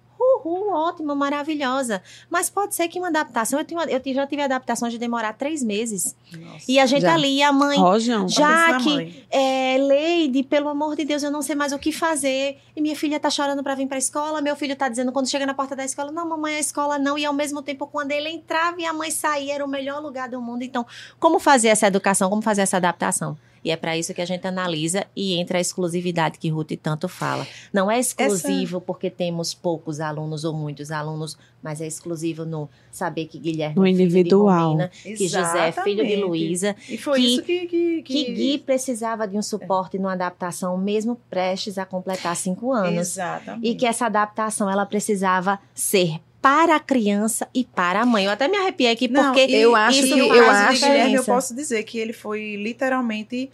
[0.45, 2.03] uhul, ótima, maravilhosa.
[2.31, 5.63] Mas pode ser que uma adaptação, eu, tenho, eu já tive adaptações de demorar três
[5.63, 6.17] meses.
[6.37, 6.65] Nossa.
[6.69, 7.15] E a gente Já.
[7.15, 8.29] ali, a mãe, Rojão.
[8.29, 9.25] Já que- mãe.
[9.31, 12.59] É, Leide, pelo amor de Deus, eu não sei mais o que fazer.
[12.77, 14.41] E minha filha tá chorando pra vir pra escola.
[14.41, 17.17] Meu filho tá dizendo quando chega na porta da escola: Não, mamãe, a escola não.
[17.19, 20.29] E ao mesmo tempo, quando ele entrava e a mãe saía, era o melhor lugar
[20.29, 20.63] do mundo.
[20.63, 20.87] Então,
[21.19, 22.29] como fazer essa educação?
[22.31, 23.37] Como fazer essa adaptação?
[23.65, 27.09] E é para isso que a gente analisa e entra a exclusividade que Ruth tanto
[27.09, 27.47] fala.
[27.73, 33.27] Não é exclusivo porque temos poucos alunos ou muitos alunos, mas é exclusivo no saber
[33.27, 34.71] que Guilherme No é filho de individual.
[34.73, 36.17] Romina, que José é filho de.
[36.17, 37.67] Luísa, E foi que- isso que...
[37.67, 42.99] Que, que Gui precisava de um suporte numa adaptação, mesmo prestes a completar cinco anos.
[43.13, 43.67] Exatamente.
[43.69, 48.25] E que essa adaptação ela precisava ser para a criança e para a mãe.
[48.25, 51.25] Eu até me arrepiei aqui Não, porque e- eu acho que- eu acho- Guilherme, eu
[51.25, 53.49] posso dizer que ele foi literalmente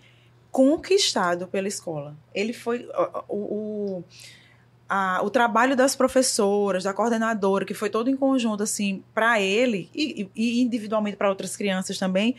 [0.50, 2.16] conquistado pela escola.
[2.34, 2.88] Ele foi
[3.28, 4.04] o, o,
[4.88, 9.90] a- o trabalho das professoras, da coordenadora, que foi todo em conjunto assim para ele
[9.94, 12.34] e, e individualmente para outras crianças também.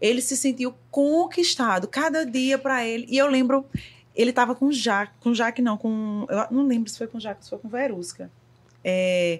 [0.00, 3.06] Ele se sentiu conquistado cada dia para ele.
[3.08, 3.64] E eu lembro,
[4.16, 7.44] ele estava com Jaque, com Jaque não, com eu não lembro se foi com Jaque,
[7.44, 8.28] se foi com Verusca.
[8.84, 9.38] É,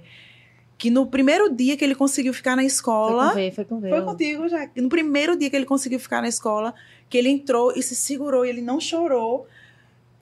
[0.82, 3.78] que no primeiro dia que ele conseguiu ficar na Foi escola, com V, foi com
[3.78, 3.88] V.
[3.88, 4.68] foi contigo, já.
[4.76, 6.74] No primeiro dia que ele conseguiu ficar na escola,
[7.08, 9.46] que ele entrou e se segurou e ele não chorou.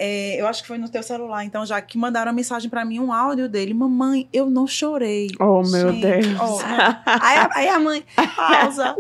[0.03, 2.85] É, eu acho que foi no teu celular, então, já que mandaram uma mensagem pra
[2.87, 3.73] mim, um áudio dele.
[3.75, 5.29] Mamãe, eu não chorei.
[5.39, 6.41] Oh, meu Gente, Deus.
[6.41, 6.59] ó,
[7.07, 8.05] Aí, a- aí a mãe.
[8.37, 8.97] pausa.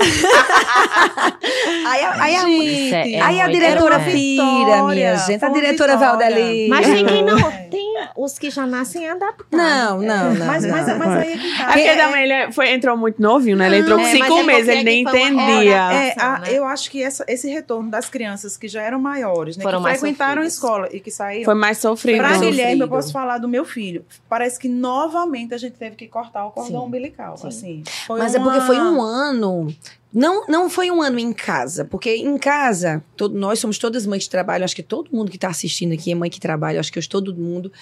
[1.86, 2.86] Aí, a- aí a mãe.
[2.86, 5.44] Isso é- é aí a muito diretora pira, minha gente.
[5.44, 6.18] A foi diretora vitória.
[6.28, 6.68] Valdeli.
[6.68, 7.38] Mas tem quem não.
[7.38, 7.68] É.
[7.70, 7.79] Tem
[8.16, 9.48] os que já nascem adaptados.
[9.50, 10.46] Não, não, não.
[10.46, 10.98] mas, mas, não.
[10.98, 11.64] mas aí é que tá.
[11.64, 13.66] É porque também ele foi, entrou muito novinho, né?
[13.66, 15.84] Ele entrou com É, cinco mas é meses, porque ele nem uma entendia.
[15.84, 16.46] hora- É, a- né?
[16.52, 19.84] eu acho que essa- esse retorno das crianças que já eram maiores, né, Foram que
[19.84, 20.54] mais frequentaram a sofridas.
[20.54, 22.18] escola e que saíram, Foi mais sofrido.
[22.18, 22.50] Pra Sofrido.
[22.50, 24.04] Guilherme, eu posso falar do meu filho.
[24.28, 26.86] Parece que novamente a gente teve que cortar o cordão Sim.
[26.86, 27.36] umbilical.
[27.36, 27.46] Sim.
[27.48, 29.68] Assim, Foi Mas é uma- porque foi um ano.
[30.12, 34.24] Não, não foi um ano em casa, porque em casa, todo- nós somos todas mães
[34.24, 36.90] que trabalham, acho que todo mundo que está assistindo aqui é mãe que trabalha, acho
[36.92, 37.72] que hoje todo mundo.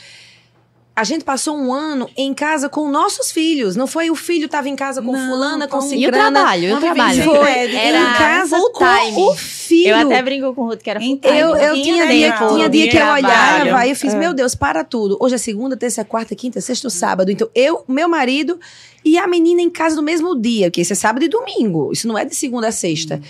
[0.99, 3.77] A gente passou um ano em casa com nossos filhos.
[3.77, 6.65] Não foi o filho estava em casa com Não, fulana, com um- E o trabalho,
[6.71, 7.23] e o trabalho.
[7.23, 7.51] Foi.
[7.51, 9.17] Era em casa com time.
[9.23, 9.91] o filho.
[9.91, 11.41] Eu até brinco com o Ruth que era full Então, time.
[11.41, 13.27] Eu, eu Tinha dia, tinha dia que eu Trabalho.
[13.27, 14.19] olhava e eu fiz, É.
[14.19, 15.17] meu Deus, para tudo.
[15.21, 17.31] Hoje é segunda, terça, quarta, quinta, sexta, sábado.
[17.31, 18.59] Então, eu, meu marido
[19.05, 21.93] e a menina em casa no mesmo dia, porque isso é sábado e domingo.
[21.93, 23.21] Isso não é de segunda a sexta.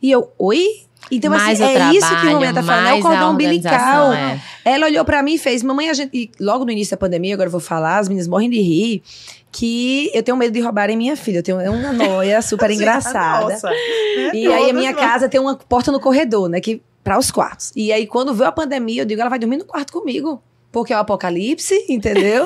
[0.00, 0.64] E eu, oi?
[1.10, 4.12] Então, mais assim, é trabalho, isso que o Romeu tá falando, é o cordão umbilical.
[4.12, 4.40] é.
[4.64, 6.10] Ela olhou pra mim e fez, mamãe, a gente.
[6.16, 9.02] E logo no início da pandemia, agora eu vou falar, as meninas morrem de rir,
[9.50, 11.38] que eu tenho medo de roubarem minha filha.
[11.38, 13.52] Eu tenho é uma noia super engraçada.
[13.52, 14.32] Nossa, né?
[14.34, 16.60] E aí a minha casa tem uma porta no corredor, né?
[16.60, 17.72] Que, para os quartos.
[17.74, 20.42] E aí, quando veio a pandemia, eu digo, ela vai dormir no quarto comigo.
[20.70, 22.44] Porque é o apocalipse, entendeu?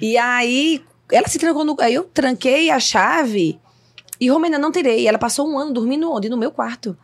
[0.00, 1.76] E aí, ela se trancou no.
[1.78, 3.60] Aí eu tranquei a chave
[4.18, 5.06] e Romena não tirei.
[5.06, 6.30] Ela passou um ano dormindo onde?
[6.30, 6.96] No meu quarto.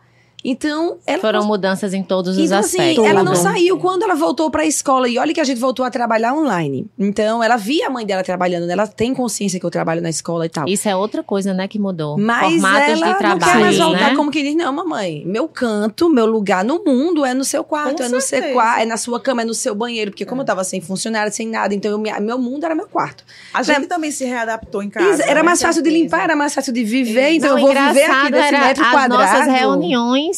[0.43, 1.19] Então, ela.
[1.19, 3.05] Foram mudanças em todos os Então, assim, aspectos.
[3.05, 5.07] ela não saiu quando ela voltou pra escola.
[5.09, 6.87] E olha que a gente voltou a trabalhar online.
[6.97, 8.73] Então, ela via a mãe dela trabalhando, né?
[8.73, 10.67] ela tem consciência que eu trabalho na escola e tal.
[10.67, 12.17] Isso é outra coisa, né, que mudou.
[12.17, 14.15] Mas Formatos ela de não trabalho, quer mais voltar né?
[14.15, 15.23] como que diz, não, mamãe.
[15.25, 18.53] Meu canto, meu lugar no mundo é no seu quarto, Com é no seu certeza.
[18.53, 20.11] quarto, é na sua cama, é no seu banheiro.
[20.11, 22.87] Porque como eu tava sem funcionário, sem nada, então eu me- meu mundo era meu
[22.87, 23.25] quarto.
[23.53, 25.11] A gente também se readaptou em casa.
[25.15, 25.43] Isso, era né?
[25.43, 28.33] mais fácil de limpar, era mais fácil de viver, então Não, eu vou viver aqui
[28.35, 29.21] era metro as quadrado.
[29.21, 30.28] nossas reuniões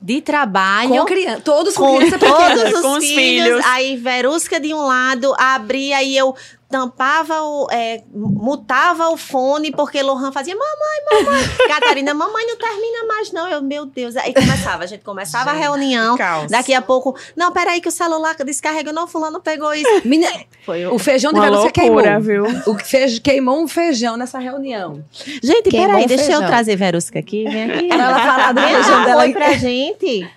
[0.00, 0.90] de trabalho.
[0.90, 2.36] com criança, todos com, com criança pequena.
[2.36, 3.64] todos os Com os filhos, filhos.
[3.64, 6.34] aí Verusca de um lado, abria e eu
[6.74, 11.48] tampava o, é, mutava o fone, porque Lohan fazia, mamãe, mamãe.
[11.68, 13.46] Catarina, mamãe, não termina mais não.
[13.46, 14.16] Eu, meu Deus.
[14.16, 16.16] Aí começava, a gente começava a Gente, reunião.
[16.16, 16.50] caos.
[16.50, 19.88] Daqui a pouco, não, peraí que o celular descarregou, não, fulano pegou isso.
[20.04, 20.32] Menina,
[20.66, 21.94] Foi o feijão de Verusca queimou.
[21.94, 22.44] loucura, viu?
[22.66, 25.04] O feijão, queimou um feijão nessa reunião.
[25.40, 27.86] Gente, Queimou peraí, o deixa eu trazer Verusca aqui, vem aqui.
[27.86, 29.22] Pra ela falar do feijão um dela.
[29.22, 30.28] oi pra gente.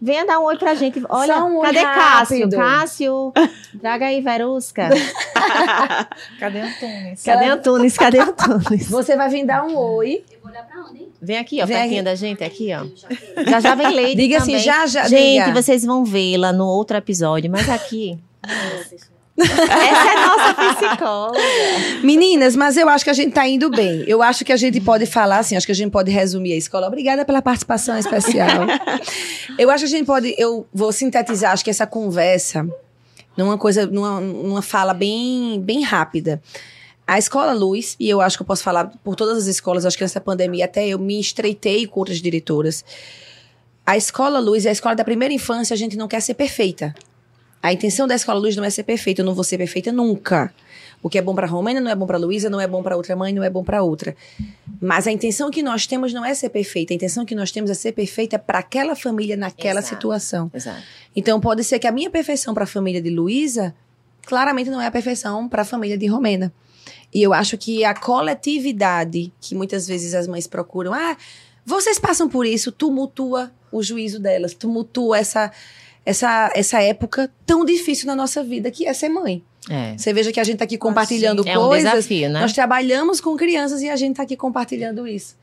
[0.00, 1.02] Venha dar um oi pra gente.
[1.08, 2.56] Olha, um cadê rápido.
[2.56, 3.32] Cássio?
[3.32, 4.88] Cássio, traga aí, Verusca.
[6.38, 7.22] Cadê Antunes?
[7.24, 7.98] Cadê Antunes?
[7.98, 8.88] Cadê Antunes?
[8.88, 10.24] Você vai vir dar um oi.
[11.20, 12.04] Vem aqui, ó, Vem pertinho aqui.
[12.04, 12.86] da gente, aqui, ó.
[13.50, 14.54] Já já vem leite Diga também.
[14.54, 15.08] assim, já, já.
[15.08, 15.62] Gente, diga.
[15.62, 18.18] vocês vão vê-la no outro episódio, mas aqui...
[19.38, 21.38] Essa é nossa psicóloga.
[22.02, 24.04] Meninas, mas eu acho que a gente tá indo bem.
[24.06, 26.56] Eu acho que a gente pode falar assim, acho que a gente pode resumir a
[26.56, 26.86] escola.
[26.86, 28.66] Obrigada pela participação especial.
[29.58, 32.66] eu acho que a gente pode, eu vou sintetizar, acho que essa conversa
[33.36, 36.42] numa coisa, numa, numa fala bem, bem rápida.
[37.06, 39.96] A escola Luz, e eu acho que eu posso falar por todas as escolas, acho
[39.96, 42.84] que nessa pandemia até eu me estreitei com outras diretoras.
[43.86, 46.94] A escola Luz e a escola da primeira infância, a gente não quer ser perfeita.
[47.62, 50.52] A intenção da escola Luz não é ser perfeita, eu não vou ser perfeita nunca.
[51.02, 52.96] O que é bom para Romênia não é bom para Luísa, não é bom para
[52.96, 54.16] outra mãe, não é bom para outra.
[54.80, 57.70] Mas a intenção que nós temos não é ser perfeita, a intenção que nós temos
[57.70, 59.94] é ser perfeita para aquela família naquela Exato.
[59.94, 60.50] situação.
[60.52, 60.82] Exato.
[61.14, 63.74] Então pode ser que a minha perfeição para a família de Luísa
[64.26, 66.52] claramente não é a perfeição para a família de Romena.
[67.14, 71.16] E eu acho que a coletividade que muitas vezes as mães procuram, ah,
[71.64, 75.52] vocês passam por isso, tumultua o juízo delas, tumultua essa
[76.08, 79.42] essa essa época tão difícil na nossa vida que é ser mãe.
[79.68, 79.96] É.
[79.96, 81.90] Você veja que a gente tá aqui compartilhando É um coisas.
[81.90, 82.40] desafio, né?
[82.40, 85.36] Nós trabalhamos com crianças e a gente tá aqui compartilhando isso.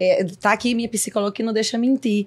[0.00, 2.26] É, tá aqui minha psicóloga que não deixa mentir.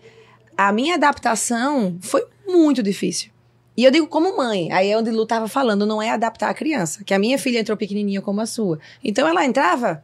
[0.57, 3.31] A minha adaptação foi muito difícil.
[3.75, 6.53] E eu digo como mãe, aí é onde Lu tava falando, não é adaptar a
[6.53, 8.77] criança, que a minha filha entrou pequenininha como a sua.
[9.03, 10.03] Então ela entrava,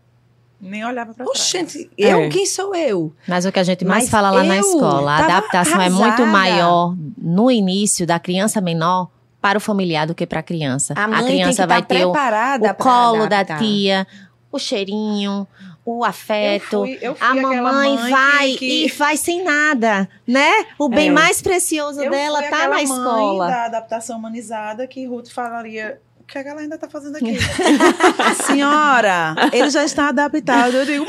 [0.59, 1.39] Nem olhava pra trás.
[1.39, 2.29] oxente, eu, É.
[2.29, 3.13] quem sou eu?
[3.27, 6.03] Mas o que a gente mais Mas fala lá na escola, a adaptação é muito
[6.05, 6.25] arrasada.
[6.31, 10.93] maior no início da criança menor para o familiar do que para a criança.
[10.97, 13.59] A mãe criança tem que vai tá ter o, o colo da adaptar.
[13.59, 14.07] tia,
[14.51, 15.47] o cheirinho,
[15.85, 16.73] o afeto.
[16.77, 20.51] Eu fui- eu fui a mamãe mãe vai que- e vai sem nada, né?
[20.79, 21.11] O bem É.
[21.11, 23.47] mais precioso Eu dela fui tá na mãe escola.
[23.47, 26.01] da adaptação humanizada que Ruth falaria.
[26.27, 27.37] O que, é que ela ainda tá fazendo aqui?
[28.45, 30.75] Senhora, ele já está adaptado.
[30.75, 31.05] Eu digo,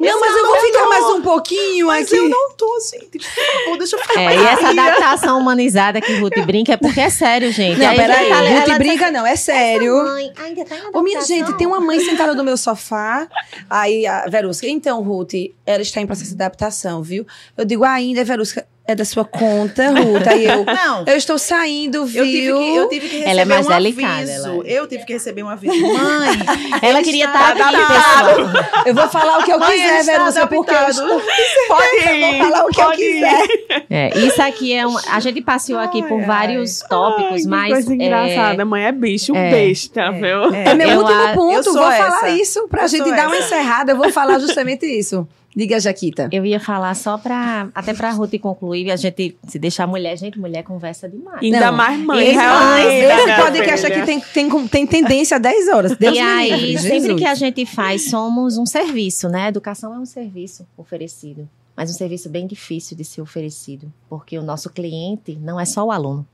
[0.00, 2.16] Não, mas eu vou ficar mais um pouquinho mas aqui.
[2.16, 2.98] eu não tô assim.
[2.98, 7.00] Por favor, deixa eu ficar É, e essa adaptação humanizada que Ruth brinca é porque
[7.00, 7.78] é sério, gente.
[7.78, 9.96] Não, Aí peraí, ela- ela Ruth brinca não, é sério.
[10.00, 12.56] "Essa mãe ainda tá em Ô, minha adaptação?" gente, tem uma mãe sentada no meu
[12.56, 13.28] sofá.
[13.70, 15.34] Aí a Verusca, então, Ruth,
[15.64, 17.24] ela está em processo de adaptação, viu?
[17.56, 20.26] Eu digo, ainda, Verusca, é da sua conta, Ruth.
[20.26, 21.04] Aí eu, Não.
[21.06, 22.24] eu estou saindo, viu?
[22.24, 24.46] Eu tive, que, eu tive que receber Ela é mais um delicada, aviso.
[24.46, 24.72] ela é.
[24.72, 25.74] Eu tive que receber um aviso.
[25.80, 26.38] Mãe,
[26.82, 28.52] Ela queria estar aqui, adaptado.
[28.52, 28.84] pessoal.
[28.86, 31.22] Eu vou falar o que eu Mãe, quiser, Verusca, porque eu estou...
[31.68, 32.96] Pode Eu vou falar o que eu ir.
[32.96, 33.46] quiser.
[33.90, 34.96] É, isso aqui é um.
[35.10, 37.72] A gente passeou aqui por Ai, vários Ai, tópicos, que mas.
[37.72, 38.64] coisa é, engraçada.
[38.64, 40.54] Mãe é bicho, é, besta, viu?
[40.54, 42.04] É meu Eu último a- ponto, vou essa.
[42.10, 43.92] falar isso pra Eu gente dar uma encerrada.
[43.92, 45.26] Eu vou falar justamente isso.
[45.54, 46.28] Diga, Jaquita.
[46.30, 47.68] Eu ia falar só pra.
[47.74, 51.42] Até pra Ruth concluir, a gente se deixar mulher, gente, mulher conversa demais.
[51.42, 52.24] Ainda Não, mais mãe.
[52.24, 55.96] Esse, realmente, esse minha podcast aqui tem, tem, tem tendência a 10 horas.
[55.96, 57.20] Deus e me aí, livre, sempre Jesus.
[57.20, 59.48] que a gente faz, somos um serviço, né?
[59.48, 61.48] Educação é um serviço oferecido.
[61.76, 63.92] Mas um serviço bem difícil de ser oferecido.
[64.08, 66.26] Porque o nosso cliente não é só o aluno.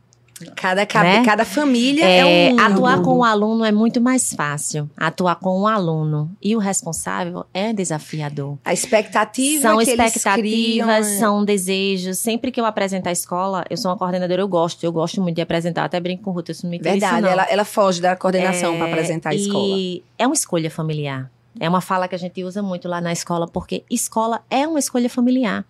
[0.55, 1.25] Cada, cada, Né?
[1.25, 4.88] cada família é, É, um atuar com o aluno é muito mais fácil.
[4.96, 8.59] Atuar com o aluno e o responsável é desafiador.
[8.64, 12.18] A expectativa São que expectativas, é- são desejos.
[12.18, 15.37] Sempre que eu apresento a escola, eu sou uma coordenadora, eu gosto, eu gosto muito
[15.37, 15.85] de apresentar.
[15.85, 17.29] Até brinco com o Ruth, isso não me tira isso, Verdade, não.
[17.31, 19.64] ela, ela foge da coordenação É, para apresentar a escola.
[19.79, 21.31] E é uma escolha familiar.
[21.59, 24.79] É uma fala que a gente usa muito lá na escola, porque escola é uma
[24.79, 25.64] escolha familiar.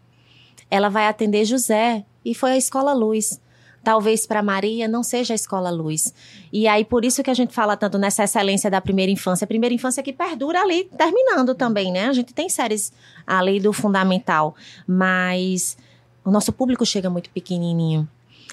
[0.69, 3.41] Ela vai atender José e foi a escola Luz.
[3.87, 6.13] Talvez para Maria não seja a escola Luz.
[6.53, 9.47] E aí por isso que a gente fala tanto nessa excelência da primeira infância, a
[9.47, 12.09] primeira infância que perdura ali terminando também, né?
[12.09, 12.93] A gente tem séries
[13.25, 14.57] ali do fundamental,
[14.89, 15.79] mas
[16.25, 18.09] o nosso público chega muito pequenininho.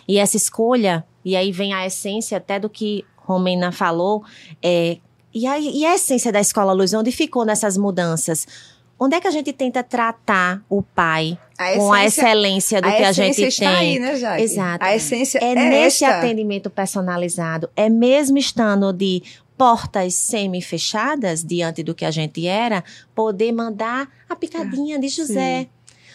[0.08, 4.24] E essa escolha, e aí vem a essência até do que Romena falou,
[4.62, 5.00] é,
[5.34, 8.46] e, a, e a essência da Escola Luz, onde ficou nessas mudanças?
[9.04, 11.38] Onde é que a gente tenta tratar o pai
[11.76, 13.76] com a excelência do a que a essência gente está tem?
[13.76, 14.42] aí, né, Jaque?
[14.42, 14.86] Exato.
[14.86, 16.20] A essência é, É, nesse esta.
[16.20, 19.22] atendimento personalizado, é mesmo estando de
[19.58, 22.82] portas semi-fechadas diante do que a gente era,
[23.14, 25.68] poder mandar a picadinha de José.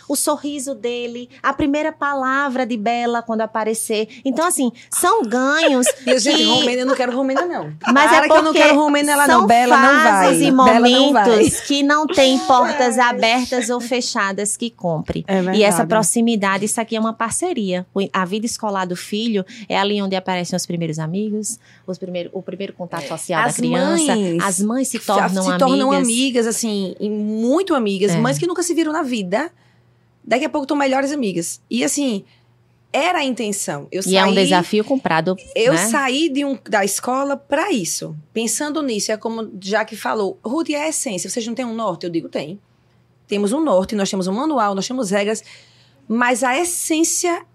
[0.09, 4.09] O sorriso dele, a primeira palavra de Bela quando aparecer.
[4.25, 5.87] Então, assim, são ganhos.
[6.07, 7.73] E eu, gente, que- Romena, eu não quero Romena, não.
[7.93, 8.75] mas Para é que eu não porque quero
[9.17, 9.47] lá, são não.
[9.47, 10.35] Bela não vai.
[10.37, 15.25] e Bela não momentos que não tem portas abertas ou fechadas que compre.
[15.29, 15.55] É.
[15.57, 17.87] E essa proximidade, isso aqui é uma parceria.
[18.13, 22.43] A vida escolar do filho é ali onde aparecem os primeiros amigos, os primeiro, o
[22.43, 24.17] primeiro contato social As da criança.
[24.17, 25.59] mães As mães se se tornam amigas.
[25.59, 28.13] tornam amigas, assim, muito amigas.
[28.13, 28.17] É.
[28.19, 29.51] Mães que nunca se viram na vida.
[30.29, 31.59] Daqui a pouco estão melhores amigas.
[31.71, 32.23] E assim,
[32.93, 33.89] era a intenção.
[33.91, 35.35] Eu E é um desafio comprado.
[35.55, 35.87] Eu né?
[35.87, 38.15] saí de um, da escola para isso.
[38.31, 41.31] Pensando nisso, é como já que falou, Ruth, e a essência?
[41.31, 42.05] Vocês não têm um norte?
[42.05, 42.61] Eu digo, tem.
[43.27, 45.43] Temos um norte, nós temos um manual, nós temos regras,
[46.07, 47.47] mas a essência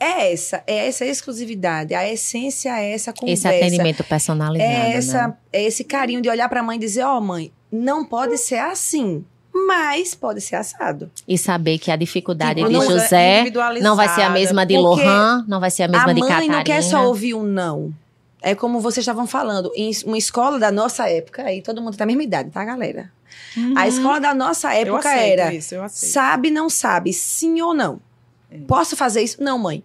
[0.00, 3.48] é essa, é essa exclusividade, a essência é essa Esse conversa.
[3.50, 4.72] atendimento personalizado.
[4.72, 5.36] é, essa, né?
[5.52, 8.58] é esse carinho de olhar para a mãe e dizer, ó mãe, não pode ser
[8.58, 11.10] assim, mas pode ser assado.
[11.26, 13.44] E saber que a dificuldade Tipo, de não- José
[13.82, 16.28] não vai ser a mesma de Lohan, não vai ser a mesma a de mãe
[16.28, 16.56] Catarina.
[16.58, 17.92] não quer só ouvir um não.
[18.42, 22.04] É como vocês estavam falando, em uma escola da nossa época, aí todo mundo tem
[22.04, 23.10] a mesma idade, tá, galera?
[23.76, 24.74] A escola da nossa Uhum.
[24.74, 28.00] Eu época era isso, sabe, não sabe, sim ou não.
[28.50, 28.58] É.
[28.66, 29.42] Posso fazer isso?
[29.42, 29.82] Não, mãe.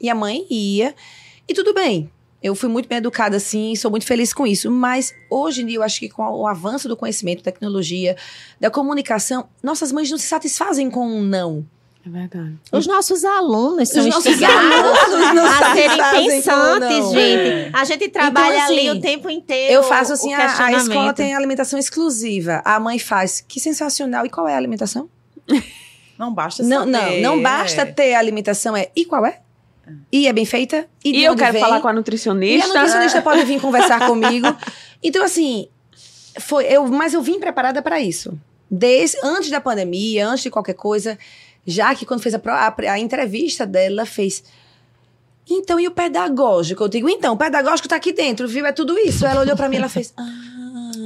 [0.00, 0.94] E a mãe ia,
[1.48, 2.10] e tudo bem.
[2.42, 4.70] Eu fui muito bem educada assim, sou muito feliz com isso.
[4.70, 8.16] Mas hoje em dia, eu acho que com o avanço do conhecimento, tecnologia,
[8.60, 11.64] da comunicação, nossas mães não se satisfazem com um não.
[12.04, 12.58] É verdade.
[12.72, 17.12] Os nossos alunos são Os nossos alunos não a serem pensantes, não.
[17.12, 17.70] gente.
[17.72, 19.72] A gente trabalha assim, ali o tempo inteiro.
[19.72, 22.60] Eu faço assim, o a, a escola tem alimentação exclusiva.
[22.64, 24.26] A mãe faz, que sensacional.
[24.26, 25.08] E qual é a alimentação?
[26.18, 27.20] Não basta Não, saber.
[27.20, 27.84] não, não basta é.
[27.84, 29.40] ter a alimentação, é e qual é?
[30.10, 30.86] E é bem feita?
[31.04, 31.60] E, E, eu quero vem?
[31.60, 32.68] falar com a E a nutricionista.
[32.68, 34.46] nutricionista pode vir conversar comigo.
[35.02, 35.68] Então, assim,
[36.38, 38.38] foi eu, mas eu vim preparada para isso.
[38.70, 41.18] Desde antes da pandemia, antes de qualquer coisa,
[41.66, 44.42] já que quando fez a, a, a entrevista dela, fez.
[45.50, 46.84] Então, e o pedagógico?
[46.84, 48.64] Eu digo, então, o pedagógico tá aqui dentro, viu?
[48.64, 49.26] É tudo isso.
[49.26, 50.14] Ela olhou para mim e ela fez.
[50.16, 50.22] Ah.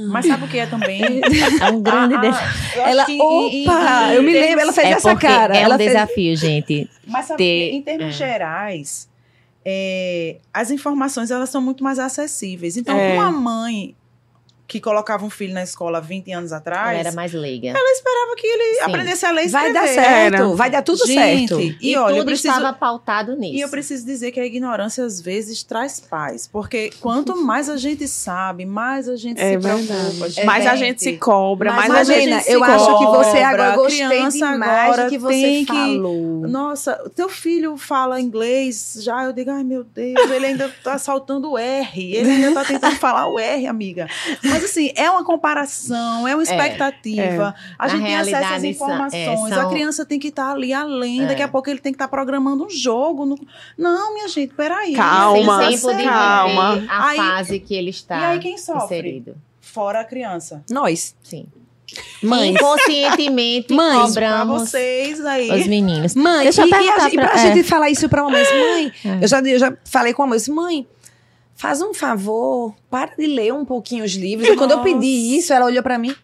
[0.09, 1.01] Mas sabe o que é também?
[1.61, 2.81] É um grande Ah, ah, desafio.
[2.81, 4.11] Ela, que opa!
[4.11, 5.55] em eu me termos- lembro, ela fez É essa cara.
[5.57, 6.89] é um ela fez- desafio, gente.
[7.05, 8.11] Mas sabe ter- que, em termos é.
[8.11, 9.09] gerais,
[9.65, 12.77] é, as informações elas são muito mais acessíveis.
[12.77, 13.13] Então, É.
[13.13, 13.95] uma mãe
[14.67, 17.69] que colocava um filho na escola 20 anos atrás, Ela era mais leiga.
[17.69, 18.81] esperava que ele Sim.
[18.81, 20.03] aprendesse a ler e Vai dar escrever.
[20.09, 20.47] certo, Era.
[20.55, 21.61] vai dar tudo Gente, certo.
[21.61, 23.55] E, E, olha, eu tudo preciso, estava pautado nisso.
[23.55, 26.47] e eu preciso dizer que a ignorância às vezes traz paz.
[26.51, 29.87] Porque quanto mais a gente sabe, mais a gente É se verdade.
[29.87, 30.29] preocupa.
[30.29, 30.45] gente.
[30.45, 33.47] mais a gente se cobra, mais a gente imagina, se eu acho que você cobra,
[33.47, 36.47] agora gostei criança demais agora do que você tem que- falou.
[36.47, 40.97] Nossa, o teu filho fala inglês já, eu digo, ai meu Deus, ele ainda tá
[40.99, 44.07] saltando o R, ele ainda tá tentando falar o R, amiga.
[44.43, 47.53] Mas assim, é uma comparação, é uma expectativa.
[47.77, 50.51] A Na gente tem acesso às são- informações, é, são- a criança tem que estar
[50.51, 51.27] ali além, É.
[51.27, 53.25] daqui a pouco ele tem que estar programando um jogo.
[53.25, 53.39] no-
[53.77, 54.93] Não, minha gente, peraí.
[54.93, 56.83] Calma, Sem tempo de calma.
[56.89, 58.83] a Aí- fase que ele está E aí quem sofre?
[58.97, 59.35] inserido.
[59.61, 60.63] Fora a criança.
[60.69, 61.45] Nós, Sim.
[62.21, 62.51] mães.
[62.51, 65.49] Inconscientemente Mães, Pra cobramos vocês aí.
[65.61, 66.15] os meninos.
[66.15, 68.43] Mãe, Deixa eu e, e a, perguntar e pra pra- gente falar isso pra mamãe,
[68.43, 69.23] mãe, É.
[69.23, 70.87] eu, já, eu já falei com a mãe, mãe,
[71.57, 74.47] faz um favor, para de ler um pouquinho os livros.
[74.47, 76.15] E quando eu pedi isso, ela olhou pra mim,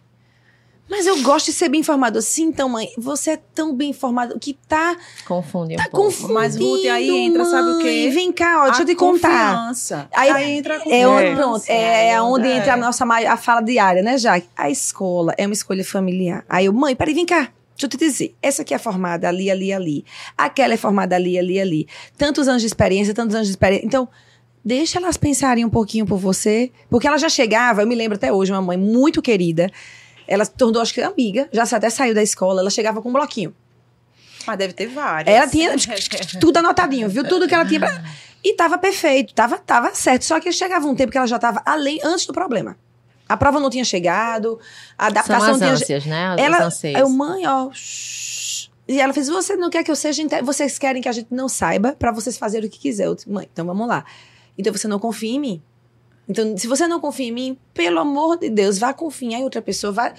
[0.89, 2.21] mas eu gosto de ser bem informado.
[2.21, 6.05] Sim, então, mãe, você é tão bem informado que tá, Confunde um tá pouco.
[6.05, 7.85] confundindo, Mas, Ruth, aí entra, sabe o quê?
[8.03, 8.09] mãe.
[8.11, 9.55] Vem cá, ó, deixa eu A te contar.
[9.57, 10.07] Confiança.
[10.13, 11.09] Aí- Aí, entra a É confiança.
[11.09, 12.57] onde, pronto, é, é onde É.
[12.57, 14.47] entra a nossa a fala diária, né, Jaque?
[14.55, 16.45] A escola é uma escolha familiar.
[16.47, 17.49] Aí eu, mãe, peraí, vem cá.
[17.75, 20.05] Deixa eu te dizer, essa aqui é formada ali, ali, ali.
[20.37, 21.87] Aquela é formada ali, ali, ali.
[22.15, 23.85] Tantos anos de experiência, tantos anos de experiência.
[23.87, 24.07] Então,
[24.63, 26.71] deixa elas pensarem um pouquinho por você.
[26.89, 29.71] Porque ela já chegava, eu me lembro até hoje, uma mãe muito querida.
[30.27, 32.61] Ela se tornou, acho que, amiga, já até saiu da escola.
[32.61, 33.53] Ela chegava com um bloquinho.
[34.45, 35.33] Mas deve ter várias.
[35.35, 35.75] Ela tinha
[36.39, 37.27] tudo anotadinho, viu?
[37.27, 37.79] Tudo que ela tinha.
[37.79, 38.03] Pra...
[38.45, 40.25] E tava perfeito, tava, tava certo.
[40.25, 42.75] Só que chegava um tempo que ela já tava além, antes do problema.
[43.27, 44.59] A prova não tinha chegado,
[44.97, 45.71] a adaptação São as tinha.
[45.71, 46.35] ânsias, né?
[46.35, 46.99] Os Ela, anseios.
[46.99, 47.71] eu, mãe, ó.
[47.71, 48.69] shh.
[48.85, 50.21] E ela fez: Você não quer que eu seja.
[50.43, 53.05] Vocês querem que a gente não saiba pra vocês fazerem o que quiser.
[53.05, 54.03] Eu disse, mãe, então vamos lá.
[54.57, 55.61] Então você não confia em mim.
[56.27, 59.61] Então, se você não confia em mim, pelo amor de Deus, vá confiar em outra
[59.61, 59.91] pessoa.
[59.91, 60.13] Vá,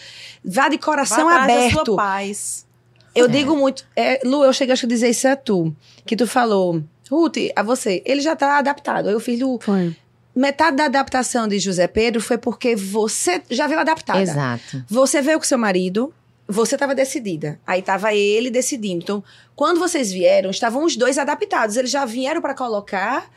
[0.45, 1.87] vá de coração Vá atrás da aberto.
[1.87, 2.67] sua paz.
[3.15, 3.87] Eu digo muito.
[3.97, 5.75] é, Lu, eu cheguei acho que a dizer isso a tu.
[6.05, 9.09] Que tu falou, Ruth, a você, ele já tá adaptado.
[9.09, 9.59] Aí o filho.
[9.63, 9.97] Foi.
[10.35, 14.21] Metade da adaptação de José Pedro foi porque você já veio adaptada.
[14.21, 14.85] Exato.
[14.89, 16.13] Você veio com seu marido,
[16.49, 17.61] você estava decidida.
[17.65, 19.01] Aí estava ele decidindo.
[19.05, 19.23] Então,
[19.55, 21.77] quando vocês vieram, estavam os dois adaptados.
[21.77, 23.31] Eles já vieram para colocar,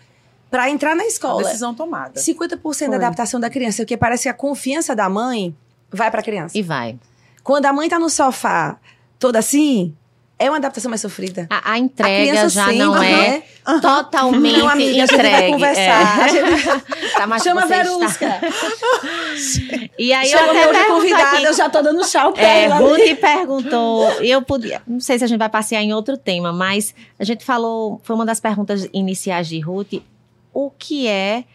[0.50, 1.44] para entrar na A escola.
[1.44, 2.20] decisão tomada.
[2.20, 2.90] 50% Foi.
[2.90, 5.56] da adaptação da criança, porque parece que a confiança da mãe
[5.92, 6.58] vai para a criança.
[6.58, 6.98] E vai.
[7.44, 8.78] Quando a mãe tá no sofá,
[9.20, 9.94] toda assim,
[10.40, 11.48] é uma adaptação mais sofrida.
[11.50, 13.44] A, a A entrega criança já sente, não é né?
[13.82, 15.32] totalmente Não, amiga, a gente entregue.
[15.40, 15.82] vai conversar.
[15.82, 16.24] É.
[16.24, 16.88] A gente-
[17.18, 18.40] Tá, mas Chama a você está- Verusca.
[19.98, 22.64] E aí Chama eu até pergunto convidada, aqui, eu já tô dando chau pra É,
[22.66, 22.76] ela.
[22.76, 26.94] Ruth perguntou, eu podia, não sei se a gente vai passear em outro tema, mas
[27.20, 29.94] a gente falou, foi uma das perguntas iniciais de Ruth,
[30.60, 31.46] o que é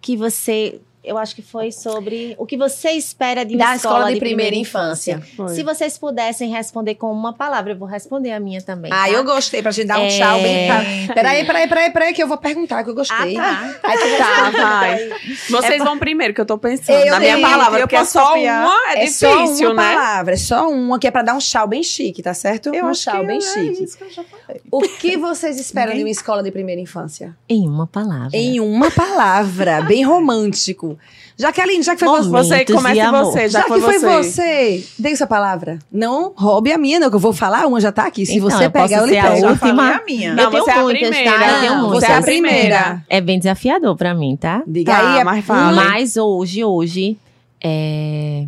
[0.00, 3.96] que você, eu acho que foi sobre o que você espera de uma Da escola,
[3.98, 5.20] escola de, primeira, infância.
[5.36, 5.48] Foi.
[5.54, 8.90] Se vocês pudessem responder com uma palavra, eu vou responder a minha também.
[8.92, 9.10] Ah, tá?
[9.10, 10.08] eu gostei, pra gente dar um É.
[10.18, 10.66] tchau bem.
[10.68, 11.14] Pra...
[11.22, 13.36] Peraí, peraí, peraí, peraí, que eu vou perguntar, que eu gostei.
[13.36, 15.10] Ah, Aí tu Tá, vai.
[15.50, 18.12] Vocês vão primeiro, que eu tô pensando Eu na minha tenho, palavra, eu porque posso
[18.12, 18.64] só copiar.
[18.66, 19.94] uma é, É só difícil, uma né?
[19.94, 22.72] palavra, é só uma que é pra dar um tchau bem chique, tá certo?
[22.74, 23.84] Eu um acho tchau que bem é chique.
[23.84, 24.62] isso que eu já falei.
[24.70, 27.36] O que vocês esperam de uma escola de primeira infância?
[27.48, 28.30] Em uma palavra.
[28.36, 30.91] Em uma palavra, bem romântico.
[31.38, 32.30] Jaqueline, já que foi Momento.
[32.30, 32.42] você.
[32.48, 33.24] Você, Momentos comece amor.
[33.24, 34.22] você, já, Já, foi que foi você.
[34.30, 35.78] você, dê sua palavra.
[35.90, 38.24] Não roube a minha, não, que eu vou falar, uma já tá aqui.
[38.26, 39.40] Se Então, você eu posso pegar, eu lhe a pego.
[39.40, 39.76] Já última.
[39.82, 40.34] falei a minha.
[40.34, 40.84] Não, Eu tenho você é a tá?
[40.84, 41.30] primeira.
[41.54, 42.00] Eu tenho Não, muitas.
[42.00, 43.04] você é a primeira.
[43.08, 44.62] É bem desafiador pra mim, tá?
[44.66, 45.20] Diga Tá, aí.
[45.20, 45.72] é- mas fala.
[45.72, 47.16] Mas hoje, hoje,
[47.62, 48.46] é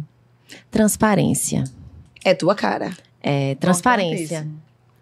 [0.71, 1.65] transparência.
[2.25, 2.91] É tua cara.
[3.23, 4.47] É transparência.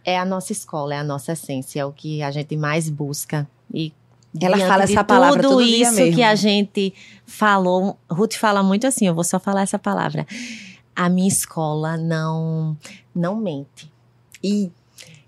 [0.04, 3.46] É a nossa escola, é a nossa essência, é o que a gente mais busca.
[3.72, 3.92] E
[4.40, 6.14] Ela fala essa palavra tudo todo isso mesmo.
[6.16, 6.94] que a gente
[7.26, 10.26] falou, Ruth fala muito assim, eu vou só falar essa palavra.
[10.96, 12.76] A minha escola não
[13.14, 13.90] não mente.
[14.42, 14.70] E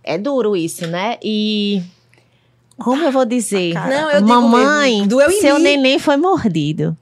[0.03, 1.17] É duro isso, né?
[1.23, 1.83] E
[2.79, 3.73] como eu vou dizer?
[3.73, 5.63] Cara, Não, eu digo Mamãe, mesmo, doeu em seu mim.
[5.63, 6.97] neném foi mordido.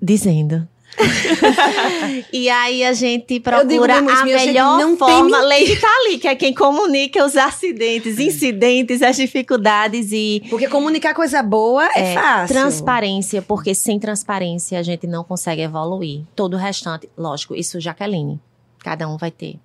[0.00, 0.66] Dizendo.
[2.32, 5.40] e aí a gente digo procura isso, a melhor forma.
[5.42, 11.14] Lady tá ali, que é quem comunica os acidentes, incidentes, as dificuldades e Porque comunicar
[11.14, 12.54] coisa boa é, É, fácil.
[12.56, 16.22] transparência, porque sem transparência a gente não consegue evoluir.
[16.34, 18.40] Todo o restante, lógico, isso Jaqueline.
[18.82, 19.56] Cada um vai ter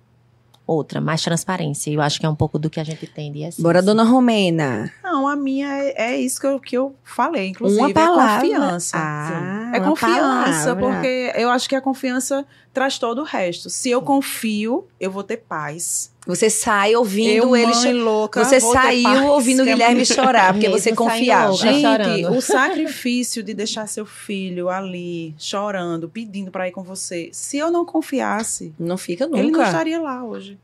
[0.70, 1.90] outra, mais transparência.
[1.90, 3.62] E eu acho que é um pouco do que a gente tem de essência.
[3.62, 4.92] Bora, dona Romena.
[5.02, 7.80] Não, a minha é, é isso que eu, que eu falei, inclusive.
[7.80, 8.46] uma palavra.
[8.46, 8.96] É confiança.
[8.98, 10.94] Ah, É confiança, palavra.
[10.94, 13.68] porque eu acho que a confiança traz todo o resto.
[13.68, 16.12] Se eu confio, eu vou ter paz.
[16.26, 20.68] Você sai ouvindo eu, ele mãe louca, Você saiu ouvindo o é Guilherme chorar, porque
[20.68, 21.54] você confiava.
[21.54, 22.36] Gente, chorando.
[22.36, 27.30] o sacrifício de deixar seu filho ali, chorando, pedindo pra ir com você.
[27.32, 29.38] Se eu não confiasse, Não fica nunca.
[29.38, 30.58] ele não estaria lá hoje.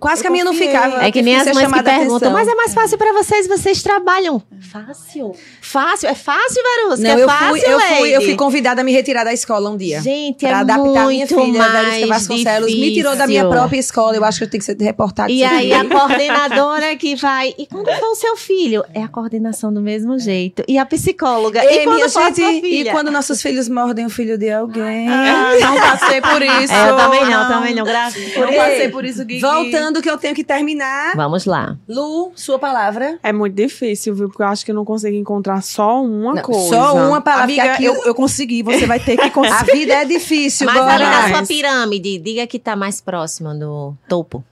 [0.00, 1.04] Quase que a Eu minha não ficava.
[1.04, 2.32] É que eu nem as mães que perguntam, atenção.
[2.32, 4.42] mas é mais fácil pra vocês, vocês trabalham.
[4.72, 5.32] Fácil.
[5.60, 8.84] Fácil, é fácil, Verusca, Não, é eu fácil, fui, eu fui, eu fui convidada a
[8.84, 10.00] me retirar da escola um dia.
[10.00, 13.42] Gente, Pra é adaptar muito a minha filha, mais Verusca Vasconcelos, me tirou da minha
[13.42, 13.58] difícil.
[13.60, 14.16] própria escola.
[14.16, 15.30] Eu acho que eu tenho que ser reportada.
[15.30, 17.54] E aí a coordenadora que vai.
[17.58, 18.84] E quando for o seu filho?
[18.94, 20.64] É a coordenação do mesmo jeito.
[20.66, 21.62] E a psicóloga.
[21.64, 25.08] Ei, e quando minha for gente, e quando nossos filhos mordem o filho de alguém?
[25.08, 26.72] Ah, não passei por isso.
[26.72, 28.34] É, eu também não, também não, graças.
[28.34, 29.38] Não Ei, passei por isso, Gui.
[29.40, 31.16] Voltando que eu tenho que terminar.
[31.16, 31.76] Vamos lá.
[31.88, 33.18] Lu, sua palavra.
[33.22, 34.28] É muito difícil, viu?
[34.28, 36.68] Porque eu acho que eu não consigo encontrar só uma Não, coisa.
[36.68, 37.44] só uma palavra.
[37.44, 39.72] Amiga, aqui eu, eu consegui, você vai ter que A conseguir.
[39.72, 44.44] vida é difícil, Mas ali na sua pirâmide, diga que tá mais próximo do topo.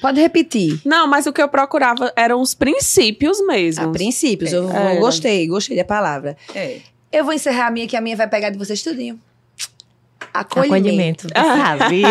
[0.00, 0.80] Pode repetir.
[0.84, 3.84] Não, mas o que eu procurava eram os princípios mesmo.
[3.84, 4.98] A princípios, eu, eu Era.
[5.00, 6.36] gostei, gostei da palavra.
[6.54, 6.78] É.
[7.12, 9.20] Eu vou encerrar a minha, que a minha vai pegar de vocês tudinho.
[10.32, 11.26] Acolhimento.
[11.28, 11.28] Acolhimento.
[11.34, 12.02] Sabe?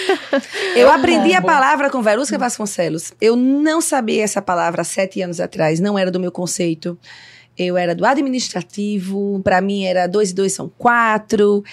[0.74, 3.12] Eu aprendi a palavra com Verusca Vasconcelos.
[3.20, 6.98] Eu não sabia essa palavra há sete anos atrás, não era do meu conceito.
[7.56, 11.64] Eu era do administrativo, para mim era dois e dois são quatro.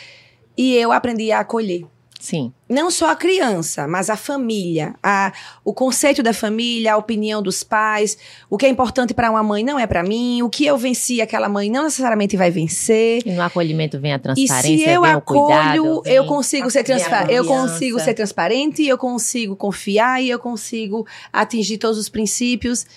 [0.58, 1.86] E eu aprendi a acolher.
[2.26, 2.52] Sim.
[2.68, 5.32] não só a criança, mas a família, a,
[5.64, 8.18] o conceito da família, a opinião dos pais,
[8.50, 11.22] o que é importante para uma mãe não é para mim, o que eu venci
[11.22, 13.22] aquela mãe não necessariamente vai vencer.
[13.24, 15.70] E no acolhimento vem a E transparência, se eu cuidado.
[15.78, 20.40] acolho, vem eu consigo ser transparente, eu consigo ser transparente, eu consigo confiar e eu
[20.40, 22.88] consigo atingir todos os princípios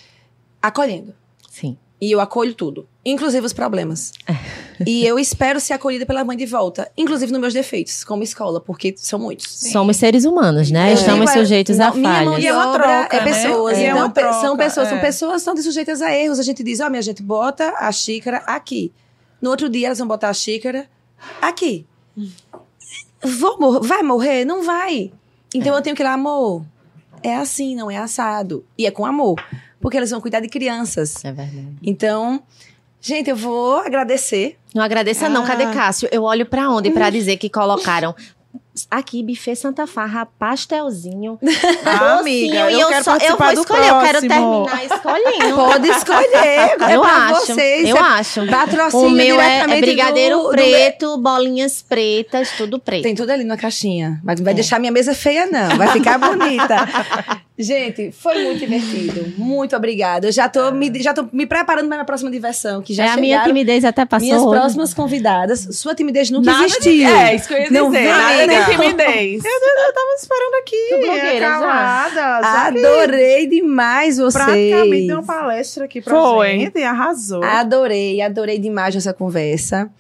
[0.62, 1.14] acolhendo.
[1.51, 1.76] Sim.
[2.01, 4.12] E eu acolho tudo, inclusive os problemas.
[4.86, 8.61] e eu espero ser acolhida pela mãe de volta, inclusive nos meus defeitos, como escola,
[8.61, 9.46] porque são muitos.
[9.72, 10.90] Somos seres humanos, né?
[10.90, 12.40] Eu Estamos é, sujeitos não, a Minha mão falhas.
[12.40, 13.32] de E é uma obra troca, é né?
[13.32, 13.78] pessoas.
[13.78, 14.90] E é então, uma pe- troca, são pessoas, é.
[14.90, 16.38] são pessoas que estão sujeitas a erros.
[16.38, 18.92] A gente diz, ó, minha gente, bota a xícara aqui.
[19.42, 20.88] No outro dia elas vão botar a xícara
[21.42, 21.84] aqui.
[23.22, 24.44] Vou mor- vai morrer?
[24.44, 25.12] Não vai.
[25.53, 26.64] Então eu tenho que ir lá, amor.
[27.22, 28.64] É assim, não é assado.
[28.76, 29.42] E é com amor.
[29.81, 31.24] Porque eles vão cuidar de crianças.
[31.24, 31.68] É verdade.
[31.83, 32.43] Então,
[33.01, 34.57] gente, eu vou agradecer.
[34.74, 35.47] Não agradeça não, Ah.
[35.47, 36.09] cadê Cássio?
[36.12, 38.14] Eu olho pra onde pra dizer que colocaram
[38.91, 41.39] aqui buffet Santa Farra, pastelzinho,
[41.85, 44.66] Ah, amiga, eu e eu quero só eu vou do escolher, eu quero próximo.
[44.66, 45.57] terminar escolhendo.
[45.57, 46.76] Pode escolher.
[46.95, 47.89] eu pra acho, vocês.
[47.89, 48.47] eu é acho.
[48.47, 53.03] Patrocínio O meu é, é brigadeiro do- do- preto, bolinhas pretas, tudo preto.
[53.03, 54.20] Tem tudo ali na caixinha.
[54.22, 54.57] Mas não vai É.
[54.57, 55.76] deixar minha mesa feia, não.
[55.76, 56.76] Vai ficar bonita.
[57.61, 59.33] Gente, foi muito divertido.
[59.37, 60.29] Muito obrigada.
[60.29, 63.09] Eu já tô, me, já tô me preparando para minha próxima diversão, que já é,
[63.09, 64.24] a minha timidez até passou.
[64.26, 64.51] minhas hoje.
[64.61, 65.68] próximas convidadas.
[65.72, 66.93] Sua timidez nunca Nada existiu.
[66.93, 67.99] De, é, isso que eu ia Não dizer.
[68.05, 68.77] vem, Nada né?
[68.77, 69.45] de timidez.
[69.45, 71.59] Eu tava esperando aqui, já?
[71.61, 72.37] calada.
[72.66, 74.45] Adorei demais vocês.
[74.45, 76.59] Praticamente deu uma palestra aqui pra Foi.
[76.61, 77.43] gente, arrasou.
[77.43, 79.91] Adorei, adorei demais essa conversa.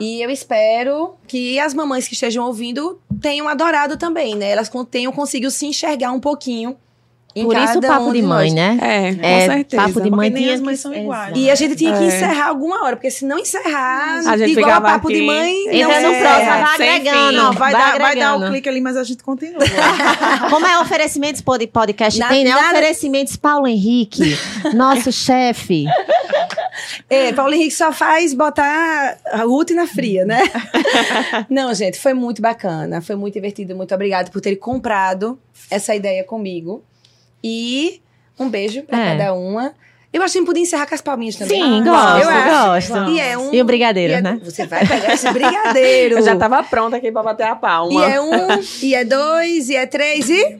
[0.00, 4.50] E eu espero que as mamães que estejam ouvindo tenham adorado também, né?
[4.50, 6.76] Elas tenham conseguido se enxergar um pouquinho
[7.36, 8.54] em Por isso o papo um de mãe, nós.
[8.54, 8.78] né?
[8.80, 9.82] É, com É, certeza.
[9.82, 11.32] papo de mãe Porque nem tinha as mães são iguais.
[11.36, 12.06] E a gente tinha que É.
[12.06, 15.26] encerrar alguma hora, porque se não encerrar, A gente igual a ficava papo de aqui.
[15.26, 16.20] mãe, não Entra no encerra.
[16.20, 17.32] próximo, vai agregando.
[17.32, 19.58] Não, vai, vai dar, vai dar o clique ali, mas a gente continua.
[20.50, 22.18] Como é oferecimentos pod- podcast?
[22.20, 22.50] Na- tem, né?
[22.50, 24.36] nada- Oferecimentos Paulo Henrique,
[24.74, 25.86] nosso chefe.
[27.08, 30.42] É, Paulo Henrique só faz botar a Ruth na fria, né?
[31.48, 33.74] não, gente, foi muito bacana, foi muito divertido.
[33.74, 35.38] Muito obrigada por terem comprado
[35.70, 36.82] essa ideia comigo.
[37.46, 38.00] E
[38.40, 39.16] um beijo pra É.
[39.18, 39.72] cada uma.
[40.12, 41.60] Eu acho que a gente podia encerrar com as palminhas também.
[41.60, 42.92] Sim, Ah, gosto, eu acho.
[42.94, 43.10] gosto.
[43.10, 43.52] E é um.
[43.52, 44.40] E o brigadeiro, e é- né?
[44.44, 46.18] Você vai pegar esse brigadeiro.
[46.18, 48.06] Eu já tava pronta aqui pra bater a E palma.
[48.06, 48.30] é um,
[48.80, 50.56] e é dois, e é três, e.